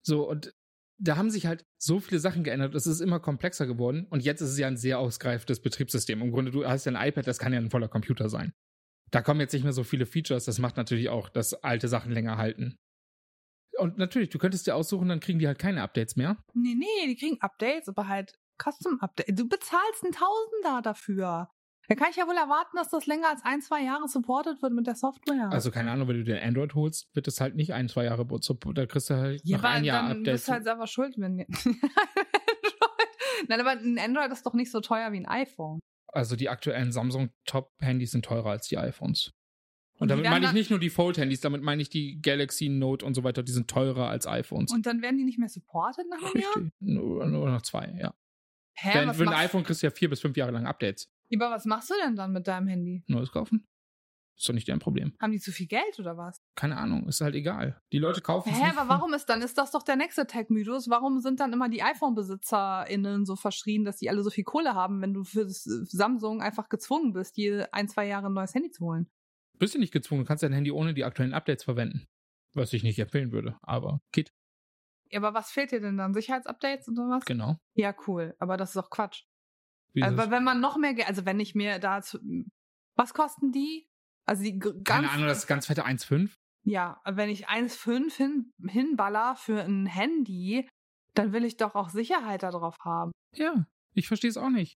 So, 0.02 0.28
und 0.28 0.54
da 1.00 1.18
haben 1.18 1.30
sich 1.30 1.46
halt 1.46 1.66
so 1.78 2.00
viele 2.00 2.20
Sachen 2.20 2.44
geändert. 2.44 2.76
Es 2.76 2.86
ist 2.86 3.00
immer 3.00 3.20
komplexer 3.20 3.66
geworden. 3.66 4.06
Und 4.10 4.24
jetzt 4.24 4.42
ist 4.42 4.52
es 4.52 4.60
ja 4.60 4.68
ein 4.68 4.78
sehr 4.78 5.00
ausgreifendes 5.00 5.62
Betriebssystem. 5.62 6.22
Im 6.22 6.32
Grunde, 6.32 6.52
du 6.52 6.66
hast 6.68 6.86
ja 6.86 6.92
ein 6.92 7.08
iPad, 7.08 7.26
das 7.26 7.40
kann 7.40 7.54
ja 7.54 7.60
ein 7.60 7.70
voller 7.70 7.88
Computer 7.88 8.30
sein. 8.30 8.54
Da 9.12 9.22
kommen 9.22 9.40
jetzt 9.40 9.54
nicht 9.54 9.64
mehr 9.64 9.74
so 9.74 9.84
viele 9.84 10.06
Features. 10.06 10.46
Das 10.46 10.60
macht 10.60 10.78
natürlich 10.78 11.10
auch, 11.10 11.30
dass 11.30 11.54
alte 11.54 11.88
Sachen 11.88 12.12
länger 12.12 12.38
halten. 12.38 12.76
Und 13.78 13.98
natürlich, 13.98 14.30
du 14.30 14.38
könntest 14.38 14.68
dir 14.68 14.76
aussuchen, 14.76 15.08
dann 15.08 15.22
kriegen 15.22 15.40
die 15.40 15.48
halt 15.48 15.58
keine 15.58 15.82
Updates 15.82 16.18
mehr. 16.18 16.38
Nee, 16.54 16.76
nee, 16.76 17.08
die 17.08 17.16
kriegen 17.16 17.42
Updates, 17.42 17.88
aber 17.88 18.08
halt 18.10 18.38
Custom 18.62 19.00
Updates. 19.00 19.36
Du 19.36 19.48
bezahlst 19.48 20.04
einen 20.04 20.12
Tausender 20.12 20.82
dafür. 20.84 21.50
Da 21.90 21.96
kann 21.96 22.12
ich 22.12 22.18
ja 22.18 22.28
wohl 22.28 22.38
erwarten, 22.38 22.78
dass 22.78 22.90
das 22.90 23.08
länger 23.08 23.30
als 23.30 23.44
ein, 23.44 23.62
zwei 23.62 23.84
Jahre 23.84 24.08
supportet 24.08 24.62
wird 24.62 24.74
mit 24.74 24.86
der 24.86 24.94
Software. 24.94 25.50
Also 25.52 25.72
keine 25.72 25.90
Ahnung, 25.90 26.08
wenn 26.08 26.18
du 26.18 26.24
dir 26.24 26.40
Android 26.44 26.76
holst, 26.76 27.10
wird 27.16 27.28
es 27.28 27.42
halt 27.42 27.56
nicht 27.56 27.74
ein, 27.74 27.90
zwei 27.90 28.06
Jahre 28.06 28.28
supportet. 28.42 28.78
Da 28.78 28.86
kriegst 28.86 29.10
du 29.10 29.16
halt 29.16 29.42
ja, 29.44 29.58
noch 29.58 29.64
ein 29.64 29.84
Jahr 29.84 30.04
dann 30.04 30.20
Update. 30.20 30.28
Du 30.28 30.32
bist 30.34 30.50
halt 30.50 30.66
selber 30.66 30.86
schuld, 30.86 31.16
wenn 31.18 31.38
Nein, 33.48 33.60
aber 33.60 33.72
ein 33.72 33.98
Android 33.98 34.32
ist 34.32 34.46
doch 34.46 34.54
nicht 34.54 34.70
so 34.70 34.82
teuer 34.82 35.12
wie 35.12 35.18
ein 35.18 35.26
iPhone. 35.26 35.80
Also 36.08 36.36
die 36.36 36.50
aktuellen 36.50 36.92
Samsung 36.92 37.32
Top-Handys 37.46 38.12
sind 38.12 38.24
teurer 38.24 38.52
als 38.52 38.68
die 38.68 38.78
iPhones. 38.78 39.32
Und, 39.98 40.10
damit 40.10 40.30
meine 40.30 40.46
ich 40.46 40.54
nicht 40.54 40.70
nur 40.70 40.80
die 40.80 40.92
Fold-Handys, 40.92 41.42
damit 41.42 41.64
meine 41.64 41.82
ich 41.82 41.90
die 41.90 42.22
Galaxy 42.22 42.70
Note 42.70 43.04
und 43.04 43.16
so 43.16 43.24
weiter, 43.24 43.42
die 43.42 43.52
sind 43.52 43.68
teurer 43.68 44.10
als 44.10 44.28
iPhones. 44.28 44.72
Und 44.72 44.86
dann 44.86 45.02
werden 45.02 45.18
die 45.18 45.26
nicht 45.26 45.40
mehr 45.40 45.50
supported 45.50 46.06
nach 46.08 46.20
einem 46.20 46.34
Richtig. 46.34 46.56
Jahr? 46.56 46.72
Nur, 46.80 47.26
nur 47.26 47.50
noch 47.50 47.64
zwei, 47.64 47.98
ja. 48.00 48.14
Hä, 48.76 48.92
Denn 48.94 49.12
für 49.14 49.24
ein 49.24 49.34
iPhone 49.34 49.64
kriegst 49.64 49.82
du 49.82 49.88
ja 49.88 49.92
vier 49.92 50.10
bis 50.10 50.22
fünf 50.22 50.38
Jahre 50.38 50.52
lang 50.52 50.68
Updates. 50.68 51.10
Aber 51.34 51.52
was 51.52 51.66
machst 51.66 51.90
du 51.90 51.94
denn 52.04 52.16
dann 52.16 52.32
mit 52.32 52.48
deinem 52.48 52.68
Handy? 52.68 53.04
Neues 53.08 53.32
kaufen. 53.32 53.68
Ist 54.40 54.48
doch 54.48 54.54
nicht 54.54 54.70
dein 54.70 54.80
Problem. 54.80 55.14
Haben 55.22 55.34
die 55.34 55.40
zu 55.40 55.52
viel 55.52 55.68
Geld 55.68 56.00
oder 56.00 56.16
was? 56.16 56.42
Keine 56.56 56.78
Ahnung, 56.78 57.10
ist 57.10 57.20
halt 57.20 57.36
egal. 57.36 57.82
Die 57.92 58.00
Leute 58.00 58.22
kaufen 58.22 58.54
Hä, 58.54 58.72
aber 58.74 58.88
warum 58.88 59.14
ist 59.14 59.26
dann, 59.26 59.42
ist 59.42 59.58
das 59.58 59.72
doch 59.72 59.84
der 59.84 59.98
nächste 59.98 60.28
Tech-Mythos? 60.28 60.90
Warum 60.90 61.20
sind 61.20 61.42
dann 61.42 61.52
immer 61.52 61.68
die 61.68 61.84
iPhone-BesitzerInnen 61.84 63.26
so 63.26 63.36
verschrien, 63.36 63.84
dass 63.84 63.98
die 63.98 64.10
alle 64.10 64.24
so 64.24 64.30
viel 64.30 64.46
Kohle 64.46 64.76
haben, 64.76 65.02
wenn 65.02 65.14
du 65.14 65.26
für 65.26 65.44
das 65.44 65.64
Samsung 65.64 66.42
einfach 66.42 66.70
gezwungen 66.70 67.12
bist, 67.12 67.36
jede 67.36 67.74
ein, 67.74 67.90
zwei 67.90 68.08
Jahre 68.08 68.28
ein 68.28 68.34
neues 68.34 68.56
Handy 68.56 68.72
zu 68.72 68.86
holen? 68.86 69.10
Bist 69.58 69.76
du 69.76 69.80
nicht 69.80 69.92
gezwungen, 69.92 70.22
du 70.22 70.28
kannst 70.28 70.42
dein 70.42 70.54
Handy 70.54 70.72
ohne 70.72 70.94
die 70.94 71.04
aktuellen 71.04 71.34
Updates 71.34 71.66
verwenden. 71.66 72.08
Was 72.54 72.72
ich 72.72 72.84
nicht 72.84 72.98
empfehlen 72.98 73.34
würde, 73.34 73.58
aber 73.62 74.02
geht. 74.14 74.32
Ja, 75.12 75.20
aber 75.20 75.34
was 75.34 75.52
fehlt 75.52 75.72
dir 75.72 75.82
denn 75.82 75.98
dann? 75.98 76.14
Sicherheitsupdates 76.14 76.88
oder 76.88 77.10
was? 77.10 77.26
Genau. 77.26 77.58
Ja, 77.74 77.94
cool. 78.08 78.36
Aber 78.40 78.56
das 78.56 78.70
ist 78.70 78.78
doch 78.78 78.90
Quatsch. 78.90 79.24
Ist 79.94 80.06
es? 80.26 80.30
wenn 80.32 80.44
man 80.44 80.60
noch 80.60 80.78
mehr 80.78 80.94
also 81.08 81.26
wenn 81.26 81.40
ich 81.40 81.56
mir 81.56 81.80
dazu, 81.80 82.20
was 82.96 83.14
kosten 83.14 83.52
die? 83.52 83.88
Also 84.26 84.44
die 84.44 84.60
ganz, 84.60 84.84
Keine 84.84 85.10
Ahnung, 85.10 85.26
das 85.28 85.48
ganz 85.48 85.66
fette 85.66 85.86
1,5. 85.86 86.32
ja, 86.64 87.02
wenn 87.06 87.30
ich 87.30 87.50
1,5 87.50 88.16
hin, 88.16 88.54
hinballer 88.68 89.36
für 89.36 89.62
ein 89.64 89.86
Handy, 89.88 90.68
dann 91.16 91.34
will 91.34 91.44
ich 91.46 91.58
doch 91.58 91.74
auch 91.76 91.90
Sicherheit 91.90 92.44
darauf 92.44 92.76
haben. 92.84 93.12
Ja, 93.36 93.66
ich 93.96 94.08
verstehe 94.08 94.30
es 94.30 94.38
auch 94.38 94.50
nicht. 94.50 94.78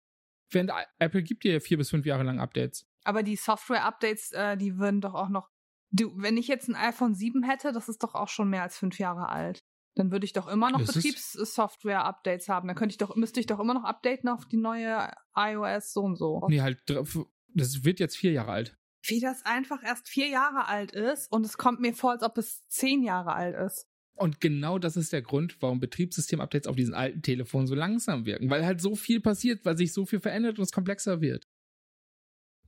Während 0.53 0.71
I- 0.71 0.85
Apple 0.99 1.23
gibt 1.23 1.45
dir 1.45 1.61
vier 1.61 1.79
bis 1.79 1.91
fünf 1.91 2.07
Jahre 2.07 2.23
lang 2.23 2.39
Updates. 2.41 2.85
Aber 3.05 3.23
die 3.23 3.37
Software-Updates, 3.37 4.33
äh, 4.33 4.57
die 4.57 4.79
würden 4.79 5.01
doch 5.01 5.15
auch 5.15 5.29
noch, 5.29 5.49
du, 5.91 6.13
wenn 6.17 6.37
ich 6.37 6.47
jetzt 6.49 6.69
ein 6.69 6.77
iPhone 6.77 7.15
7 7.15 7.43
hätte, 7.43 7.73
das 7.73 7.89
ist 7.89 8.03
doch 8.03 8.15
auch 8.15 8.29
schon 8.29 8.51
mehr 8.51 8.63
als 8.63 8.79
fünf 8.79 8.99
Jahre 8.99 9.29
alt. 9.29 9.61
Dann 9.97 10.13
würde 10.13 10.25
ich 10.25 10.33
doch 10.33 10.47
immer 10.49 10.71
noch? 10.71 10.85
Betriebssoftware-Updates 10.85 12.49
haben. 12.49 12.69
Dann 12.69 12.77
könnte 12.77 12.93
ich 12.93 12.99
doch, 12.99 13.17
müsste 13.17 13.41
ich 13.41 13.47
doch 13.47 13.59
immer 13.59 13.75
noch 13.75 13.85
updaten 13.85 14.29
auf 14.29 14.47
die 14.47 14.57
neue 14.57 15.11
iOS 15.35 15.93
so 15.93 16.03
und 16.03 16.17
so. 16.17 16.47
Nee, 16.49 16.61
halt, 16.61 16.79
das 16.89 17.85
wird 17.85 18.01
jetzt 18.01 18.17
vier 18.17 18.33
Jahre 18.33 18.53
alt. 18.53 18.79
Wie 19.03 19.21
das 19.21 19.45
einfach 19.45 19.83
erst 19.83 20.09
vier 20.09 20.29
Jahre 20.29 20.69
alt 20.69 20.93
ist 20.93 21.33
und 21.33 21.45
es 21.45 21.57
kommt 21.57 21.81
mir 21.81 21.95
vor, 21.95 22.13
als 22.13 22.23
ob 22.23 22.39
es 22.39 22.67
zehn 22.69 23.03
Jahre 23.03 23.33
alt 23.33 23.57
ist. 23.57 23.87
Und 24.15 24.41
genau 24.41 24.79
das 24.79 24.99
ist 24.99 25.15
der 25.15 25.23
Grund, 25.23 25.57
warum 25.61 25.81
Betriebssystem-Updates 25.81 26.69
auf 26.69 26.77
diesen 26.77 26.93
alten 26.93 27.23
Telefonen 27.23 27.67
so 27.67 27.75
langsam 27.75 28.27
wirken. 28.27 28.51
Weil 28.51 28.67
halt 28.67 28.83
so 28.83 28.95
viel 28.95 29.21
passiert, 29.21 29.65
weil 29.65 29.79
sich 29.79 29.95
so 29.95 30.05
viel 30.05 30.21
verändert 30.21 30.59
und 30.59 30.65
es 30.65 30.73
komplexer 30.73 31.23
wird. 31.23 31.49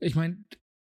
Ich 0.01 0.15
meine, 0.15 0.43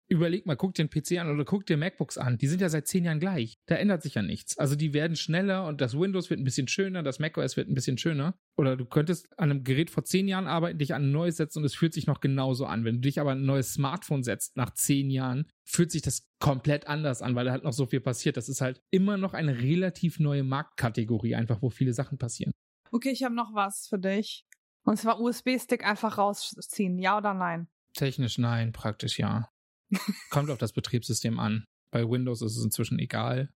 überleg 0.09 0.47
mal, 0.47 0.57
guck 0.57 0.75
dir 0.75 0.87
den 0.87 0.91
PC 0.91 1.19
an 1.19 1.31
oder 1.31 1.45
guck 1.45 1.67
dir 1.67 1.77
MacBooks 1.77 2.19
an. 2.19 2.39
Die 2.39 2.47
sind 2.47 2.61
ja 2.61 2.69
seit 2.69 2.87
zehn 2.87 3.05
Jahren 3.05 3.21
gleich. 3.21 3.59
Da 3.67 3.75
ändert 3.77 4.03
sich 4.03 4.15
ja 4.15 4.23
nichts. 4.23 4.59
Also 4.59 4.75
die 4.75 4.95
werden 4.95 5.17
schneller 5.17 5.67
und 5.67 5.81
das 5.81 5.99
Windows 5.99 6.31
wird 6.31 6.41
ein 6.41 6.45
bisschen 6.45 6.69
schöner, 6.69 7.03
das 7.03 7.19
macOS 7.19 7.57
wird 7.57 7.69
ein 7.69 7.75
bisschen 7.75 7.99
schöner. 7.99 8.35
Oder 8.57 8.77
du 8.77 8.87
könntest 8.87 9.29
an 9.39 9.51
einem 9.51 9.65
Gerät 9.65 9.91
vor 9.91 10.05
zehn 10.05 10.27
Jahren 10.27 10.47
arbeiten, 10.47 10.79
dich 10.79 10.95
an 10.95 11.05
ein 11.05 11.13
neues 11.13 11.37
setzen 11.37 11.59
und 11.59 11.65
es 11.65 11.75
fühlt 11.75 11.93
sich 11.93 12.07
noch 12.07 12.21
genauso 12.21 12.67
an. 12.67 12.85
Wenn 12.85 12.97
du 12.97 13.01
dich 13.03 13.21
aber 13.21 13.33
an 13.33 13.43
ein 13.43 13.47
neues 13.47 13.75
Smartphone 13.75 14.23
setzt 14.23 14.57
nach 14.57 14.73
zehn 14.73 15.11
Jahren, 15.11 15.47
fühlt 15.65 15.91
sich 15.91 16.03
das 16.03 16.27
komplett 16.39 16.87
anders 16.87 17.21
an, 17.21 17.35
weil 17.35 17.45
da 17.45 17.53
halt 17.53 17.65
noch 17.65 17.73
so 17.73 17.87
viel 17.87 18.01
passiert. 18.01 18.37
Das 18.37 18.49
ist 18.49 18.61
halt 18.61 18.81
immer 18.91 19.19
noch 19.19 19.35
eine 19.35 19.59
relativ 19.59 20.19
neue 20.19 20.43
Marktkategorie, 20.43 21.35
einfach 21.35 21.61
wo 21.61 21.69
viele 21.71 21.93
Sachen 21.93 22.19
passieren. 22.19 22.53
Okay, 22.91 23.11
ich 23.11 23.23
habe 23.23 23.35
noch 23.35 23.55
was 23.55 23.87
für 23.89 23.99
dich. 23.99 24.47
Und 24.85 24.97
zwar 24.97 25.21
USB-Stick 25.21 25.87
einfach 25.87 26.17
rausziehen, 26.17 26.99
ja 26.99 27.19
oder 27.19 27.35
nein? 27.35 27.69
Technisch 27.93 28.39
nein, 28.39 28.73
praktisch 28.73 29.19
ja. 29.19 29.51
Kommt 30.31 30.51
auf 30.51 30.59
das 30.59 30.73
Betriebssystem 30.73 31.39
an. 31.39 31.65
Bei 31.91 32.09
Windows 32.09 32.43
ist 32.43 32.57
es 32.57 32.65
inzwischen 32.65 32.99
egal. 32.99 33.51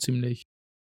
Ziemlich. 0.00 0.44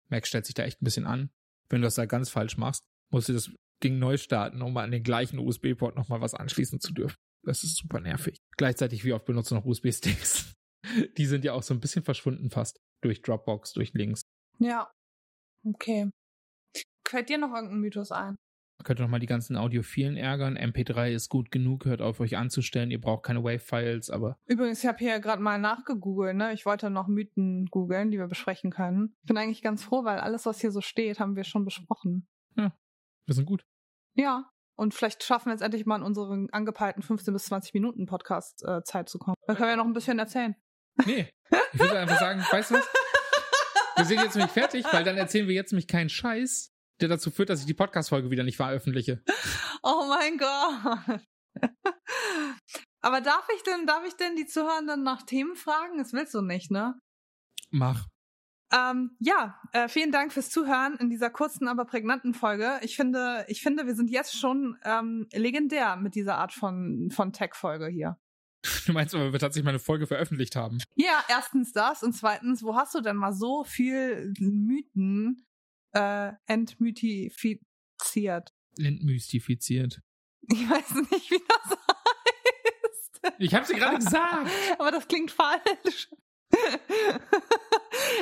Mac 0.09 0.26
stellt 0.26 0.47
sich 0.47 0.54
da 0.54 0.64
echt 0.64 0.81
ein 0.81 0.85
bisschen 0.85 1.07
an. 1.07 1.31
Wenn 1.69 1.81
du 1.81 1.87
das 1.87 1.95
da 1.95 2.07
ganz 2.07 2.31
falsch 2.31 2.57
machst, 2.57 2.83
musst 3.11 3.28
du 3.28 3.33
das 3.33 3.50
Ding 3.83 3.99
neu 3.99 4.16
starten, 4.16 4.62
um 4.62 4.76
an 4.76 4.90
den 4.90 5.02
gleichen 5.02 5.38
USB-Port 5.38 5.97
nochmal 5.97 6.21
was 6.21 6.35
anschließen 6.35 6.81
zu 6.81 6.93
dürfen. 6.93 7.16
Das 7.45 7.62
ist 7.62 7.76
super 7.76 8.00
nervig. 8.00 8.38
Gleichzeitig, 8.57 9.04
wie 9.04 9.12
oft 9.12 9.25
benutzt 9.26 9.50
du 9.50 9.54
noch 9.54 9.64
USB-Sticks? 9.64 10.54
Die 11.16 11.26
sind 11.26 11.45
ja 11.45 11.52
auch 11.52 11.62
so 11.62 11.75
ein 11.75 11.81
bisschen 11.81 12.02
verschwunden 12.02 12.50
fast. 12.50 12.78
Durch 13.02 13.23
Dropbox, 13.23 13.73
durch 13.73 13.93
Links. 13.93 14.23
Ja. 14.59 14.90
Okay. 15.64 16.11
Fällt 17.07 17.28
dir 17.28 17.38
noch 17.38 17.54
irgendein 17.54 17.81
Mythos 17.81 18.11
ein? 18.12 18.37
Man 18.85 18.88
könnte 18.88 19.03
nochmal 19.03 19.21
die 19.21 19.26
ganzen 19.26 19.57
Audiophilen 19.57 20.19
ärgern. 20.19 20.59
MP3 20.59 21.12
ist 21.12 21.31
gut 21.31 21.50
genug, 21.50 21.87
hört 21.87 22.03
auf 22.03 22.21
euch 22.21 22.37
anzustellen. 22.37 22.91
Ihr 22.91 23.00
braucht 23.00 23.23
keine 23.23 23.43
Wave-Files, 23.43 24.11
aber 24.11 24.37
Übrigens, 24.45 24.81
ich 24.81 24.87
habe 24.87 24.99
hier 24.99 25.21
gerade 25.21 25.41
mal 25.41 25.59
nachgegoogelt, 25.59 26.37
ne? 26.37 26.53
Ich 26.53 26.67
wollte 26.67 26.91
noch 26.91 27.09
Mythen 27.09 27.64
googeln, 27.71 28.11
die 28.11 28.18
wir 28.18 28.27
besprechen 28.27 28.70
können. 28.70 29.16
Ich 29.23 29.29
bin 29.29 29.38
eigentlich 29.38 29.62
ganz 29.62 29.83
froh, 29.83 30.05
weil 30.05 30.18
alles, 30.18 30.44
was 30.44 30.61
hier 30.61 30.70
so 30.70 30.83
steht, 30.83 31.18
haben 31.18 31.35
wir 31.35 31.44
schon 31.44 31.64
besprochen. 31.64 32.29
wir 32.57 32.73
sind 33.29 33.47
gut. 33.47 33.64
Ja. 34.16 34.51
Und 34.77 34.92
vielleicht 34.92 35.25
schaffen 35.25 35.47
wir 35.47 35.53
jetzt 35.53 35.62
endlich 35.62 35.87
mal 35.87 35.97
in 35.97 36.03
unseren 36.03 36.51
angepeilten 36.51 37.03
15 37.03 37.33
bis 37.33 37.44
20 37.47 37.73
Minuten 37.73 38.05
Podcast 38.05 38.62
äh, 38.66 38.83
Zeit 38.83 39.09
zu 39.09 39.18
kommen. 39.18 39.37
Dann 39.47 39.57
können 39.57 39.68
wir 39.68 39.73
ja 39.73 39.77
noch 39.77 39.87
ein 39.87 39.94
bisschen 39.94 40.18
erzählen. 40.18 40.57
Nee, 41.07 41.31
ich 41.73 41.79
würde 41.79 42.01
einfach 42.01 42.20
sagen, 42.20 42.44
weißt 42.51 42.73
du 42.73 42.75
was? 42.75 42.87
Wir 43.97 44.05
sind 44.05 44.20
jetzt 44.20 44.35
nämlich 44.35 44.53
fertig, 44.53 44.85
weil 44.92 45.05
dann 45.05 45.16
erzählen 45.16 45.49
wir 45.49 45.55
jetzt 45.55 45.73
nämlich 45.73 45.87
keinen 45.87 46.11
Scheiß, 46.11 46.74
der 47.00 47.09
dazu 47.09 47.30
führt, 47.30 47.50
dass 47.50 47.61
ich 47.61 47.66
die 47.66 47.74
Podcast-Folge 47.74 48.30
wieder 48.30 48.44
nicht 48.44 48.57
veröffentliche. 48.57 49.22
Oh 49.83 50.07
mein 50.09 50.38
Gott. 50.38 51.20
Aber 53.02 53.20
darf 53.20 53.46
ich 53.54 53.62
denn, 53.64 53.87
darf 53.87 54.04
ich 54.07 54.14
denn 54.14 54.35
die 54.37 54.46
Zuhörenden 54.46 55.02
nach 55.02 55.22
Themen 55.24 55.57
fragen? 55.57 55.98
Das 55.98 56.12
willst 56.12 56.33
du 56.33 56.40
nicht, 56.40 56.70
ne? 56.70 56.94
Mach. 57.70 58.07
Ähm, 58.72 59.16
ja, 59.20 59.61
äh, 59.72 59.88
vielen 59.88 60.11
Dank 60.11 60.33
fürs 60.33 60.50
Zuhören 60.50 60.96
in 60.96 61.11
dieser 61.11 61.30
kurzen, 61.30 61.68
aber 61.68 61.85
prägnanten 61.85 62.35
Folge. 62.35 62.80
Ich 62.83 62.96
finde, 62.96 63.44
ich 63.48 63.62
finde, 63.62 63.87
wir 63.87 63.94
sind 63.94 64.11
jetzt 64.11 64.38
schon 64.38 64.76
ähm, 64.85 65.28
legendär 65.33 65.96
mit 65.96 66.14
dieser 66.14 66.38
Art 66.38 66.52
von, 66.52 67.11
von 67.12 67.33
Tech-Folge 67.33 67.88
hier. 67.88 68.16
Du 68.87 68.92
meinst, 68.92 69.12
weil 69.14 69.33
wir 69.33 69.38
tatsächlich 69.38 69.64
mal 69.64 69.70
eine 69.70 69.78
Folge 69.78 70.07
veröffentlicht 70.07 70.57
haben. 70.57 70.78
Ja, 70.96 71.22
erstens 71.28 71.72
das 71.72 72.02
und 72.02 72.14
zweitens, 72.14 72.62
wo 72.62 72.74
hast 72.74 72.94
du 72.94 73.00
denn 73.00 73.16
mal 73.16 73.35
so 73.35 73.64
viel 73.64 74.33
Mythen 74.38 75.46
äh, 75.94 76.33
entmythifiziert? 76.46 78.52
Entmystifiziert. 78.78 80.00
Ich 80.48 80.68
weiß 80.68 80.94
nicht, 81.11 81.30
wie 81.30 81.40
das 81.48 81.70
heißt. 81.70 83.35
Ich 83.38 83.54
hab's 83.54 83.68
dir 83.68 83.76
gerade 83.76 83.96
gesagt. 83.96 84.50
Aber 84.78 84.90
das 84.90 85.09
klingt 85.09 85.30
falsch. 85.30 86.11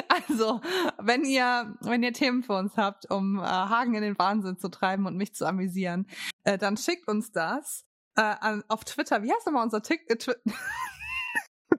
Also, 0.08 0.61
wenn 0.98 1.24
ihr, 1.24 1.76
wenn 1.80 2.02
ihr 2.02 2.12
Themen 2.12 2.42
für 2.42 2.54
uns 2.54 2.76
habt, 2.76 3.11
um 3.11 3.38
äh, 3.38 3.42
Hagen 3.42 3.94
in 3.94 4.02
den 4.02 4.18
Wahnsinn 4.18 4.58
zu 4.58 4.68
treiben 4.68 5.06
und 5.06 5.16
mich 5.16 5.35
zu 5.35 5.46
amüsieren, 5.46 6.06
äh, 6.44 6.58
dann 6.58 6.76
schickt 6.76 7.08
uns 7.08 7.32
das 7.32 7.85
äh, 8.16 8.22
an, 8.22 8.62
auf 8.68 8.85
Twitter. 8.85 9.22
Wie 9.22 9.32
heißt 9.32 9.46
nochmal 9.46 9.64
unser 9.64 9.82
Tik 9.82 10.02
äh, 10.08 10.16
Twi 10.16 10.35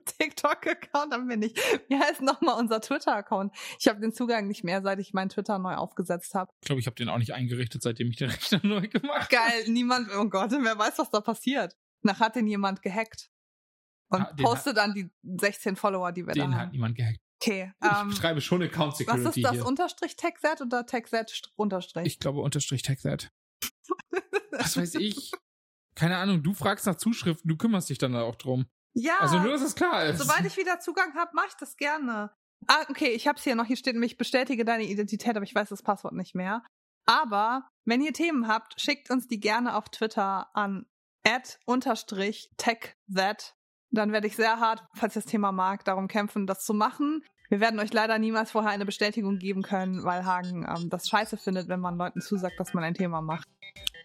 TikTok-Account? 0.04 1.12
Haben 1.12 1.28
wir 1.28 1.36
nicht. 1.36 1.58
Wie 1.88 1.98
heißt 1.98 2.22
nochmal 2.22 2.58
unser 2.58 2.80
Twitter-Account? 2.80 3.54
Ich 3.78 3.88
habe 3.88 4.00
den 4.00 4.12
Zugang 4.12 4.46
nicht 4.46 4.64
mehr, 4.64 4.82
seit 4.82 4.98
ich 4.98 5.12
meinen 5.12 5.28
Twitter 5.28 5.58
neu 5.58 5.74
aufgesetzt 5.74 6.34
habe. 6.34 6.50
Ich 6.60 6.66
glaube, 6.66 6.80
ich 6.80 6.86
habe 6.86 6.96
den 6.96 7.08
auch 7.08 7.18
nicht 7.18 7.32
eingerichtet, 7.34 7.82
seitdem 7.82 8.08
ich 8.10 8.16
den 8.16 8.30
Rechner 8.30 8.60
neu 8.62 8.88
gemacht 8.88 9.20
habe. 9.20 9.28
Geil, 9.30 9.64
niemand, 9.68 10.08
oh 10.16 10.26
Gott, 10.28 10.50
wer 10.52 10.78
weiß, 10.78 10.98
was 10.98 11.10
da 11.10 11.20
passiert. 11.20 11.76
Nach 12.02 12.20
hat 12.20 12.36
den 12.36 12.46
jemand 12.46 12.82
gehackt. 12.82 13.30
Und 14.10 14.20
Ah, 14.20 14.32
den 14.32 14.44
postet 14.44 14.76
dann 14.76 14.92
die 14.94 15.10
16 15.22 15.76
Follower, 15.76 16.12
die 16.12 16.22
wir 16.26 16.34
da 16.34 16.42
Den 16.44 16.54
haben. 16.54 16.60
hat 16.60 16.72
niemand 16.72 16.96
gehackt. 16.96 17.18
Okay. 17.42 17.72
Ich 17.82 17.90
Ähm, 18.00 18.08
betreibe 18.10 18.40
schon 18.40 18.62
Account 18.62 18.92
was 18.92 18.98
Security 18.98 19.40
ist 19.40 19.44
das? 19.44 19.52
hier. 19.52 19.66
Unterstrich 19.66 20.16
TechZ 20.16 20.60
oder 20.62 20.86
TechZ 20.86 21.42
Unterstrich? 21.56 22.06
Ich 22.06 22.18
glaube, 22.18 22.40
Unterstrich 22.40 22.82
Tech 22.82 23.00
that. 23.02 23.30
Was 24.52 24.76
weiß 24.76 24.94
ich? 24.96 25.32
Keine 25.96 26.16
Ahnung, 26.16 26.42
du 26.42 26.54
fragst 26.54 26.86
nach 26.86 26.94
Zuschriften, 26.96 27.48
du 27.48 27.56
kümmerst 27.56 27.90
dich 27.90 27.98
dann 27.98 28.14
auch 28.14 28.36
drum. 28.36 28.66
Ja, 28.94 29.18
Also 29.20 29.38
nur, 29.38 29.52
dass 29.52 29.62
es 29.62 29.74
klar 29.74 30.04
ist. 30.06 30.18
sobald 30.18 30.44
ich 30.46 30.56
wieder 30.56 30.80
Zugang 30.80 31.14
habe, 31.14 31.30
mache 31.34 31.48
ich 31.48 31.54
das 31.54 31.76
gerne. 31.76 32.30
Ah, 32.66 32.84
okay, 32.88 33.10
ich 33.10 33.28
hab's 33.28 33.44
hier 33.44 33.56
noch. 33.56 33.66
Hier 33.66 33.76
steht 33.76 33.94
nämlich, 33.94 34.16
bestätige 34.16 34.64
deine 34.64 34.84
Identität, 34.84 35.36
aber 35.36 35.44
ich 35.44 35.54
weiß 35.54 35.68
das 35.68 35.82
Passwort 35.82 36.14
nicht 36.14 36.34
mehr. 36.34 36.62
Aber 37.06 37.68
wenn 37.84 38.00
ihr 38.00 38.12
Themen 38.12 38.48
habt, 38.48 38.80
schickt 38.80 39.10
uns 39.10 39.28
die 39.28 39.40
gerne 39.40 39.76
auf 39.76 39.90
Twitter 39.90 40.48
an 40.54 40.86
unterstrich 41.66 42.50
techthat. 42.56 43.54
Dann 43.90 44.12
werde 44.12 44.26
ich 44.26 44.36
sehr 44.36 44.60
hart, 44.60 44.84
falls 44.94 45.16
ihr 45.16 45.22
das 45.22 45.30
Thema 45.30 45.52
mag, 45.52 45.84
darum 45.84 46.08
kämpfen, 46.08 46.46
das 46.46 46.64
zu 46.64 46.74
machen. 46.74 47.22
Wir 47.48 47.60
werden 47.60 47.78
euch 47.78 47.92
leider 47.92 48.18
niemals 48.18 48.50
vorher 48.50 48.72
eine 48.72 48.86
Bestätigung 48.86 49.38
geben 49.38 49.62
können, 49.62 50.04
weil 50.04 50.24
Hagen 50.24 50.66
ähm, 50.68 50.90
das 50.90 51.08
scheiße 51.08 51.36
findet, 51.36 51.68
wenn 51.68 51.80
man 51.80 51.96
Leuten 51.96 52.20
zusagt, 52.20 52.58
dass 52.58 52.74
man 52.74 52.84
ein 52.84 52.94
Thema 52.94 53.20
macht. 53.20 53.48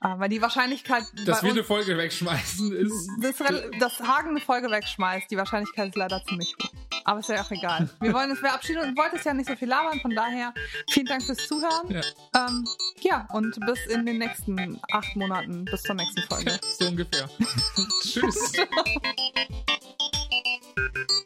Weil 0.02 0.30
die 0.30 0.42
Wahrscheinlichkeit, 0.42 1.04
Dass 1.26 1.44
wir 1.44 1.52
eine 1.52 1.64
Folge 1.64 1.98
wegschmeißen 1.98 2.72
ist. 2.74 3.10
das, 3.22 3.40
rel- 3.42 3.70
dass 3.80 4.00
Hagen 4.00 4.30
eine 4.30 4.40
Folge 4.40 4.72
wegschmeißt, 4.72 5.30
die 5.30 5.36
Wahrscheinlichkeit 5.38 5.90
ist 5.90 5.98
leider 5.98 6.24
ziemlich 6.26 6.56
hoch. 6.64 6.70
Aber 7.04 7.20
ist 7.20 7.30
ja 7.30 7.42
auch 7.42 7.52
egal. 7.52 7.90
Wir 8.00 8.14
wollen 8.14 8.30
uns 8.32 8.40
verabschieden 8.40 8.82
und 8.82 8.98
wolltest 8.98 9.26
ja 9.26 9.34
nicht 9.34 9.50
so 9.50 9.56
viel 9.56 9.68
labern, 9.68 10.00
von 10.00 10.12
daher 10.12 10.54
vielen 10.90 11.08
Dank 11.08 11.24
fürs 11.24 11.46
Zuhören. 11.48 11.90
Ja. 11.90 12.02
Ähm, 12.48 12.68
ja, 13.02 13.28
und 13.34 13.60
bis 13.66 13.86
in 13.88 14.06
den 14.06 14.20
nächsten 14.20 14.80
acht 14.92 15.16
Monaten, 15.16 15.66
bis 15.66 15.82
zur 15.84 15.96
nächsten 15.96 16.22
Folge. 16.24 16.60
So 16.80 16.88
ungefähr. 16.88 17.30
Tschüss. 18.04 18.54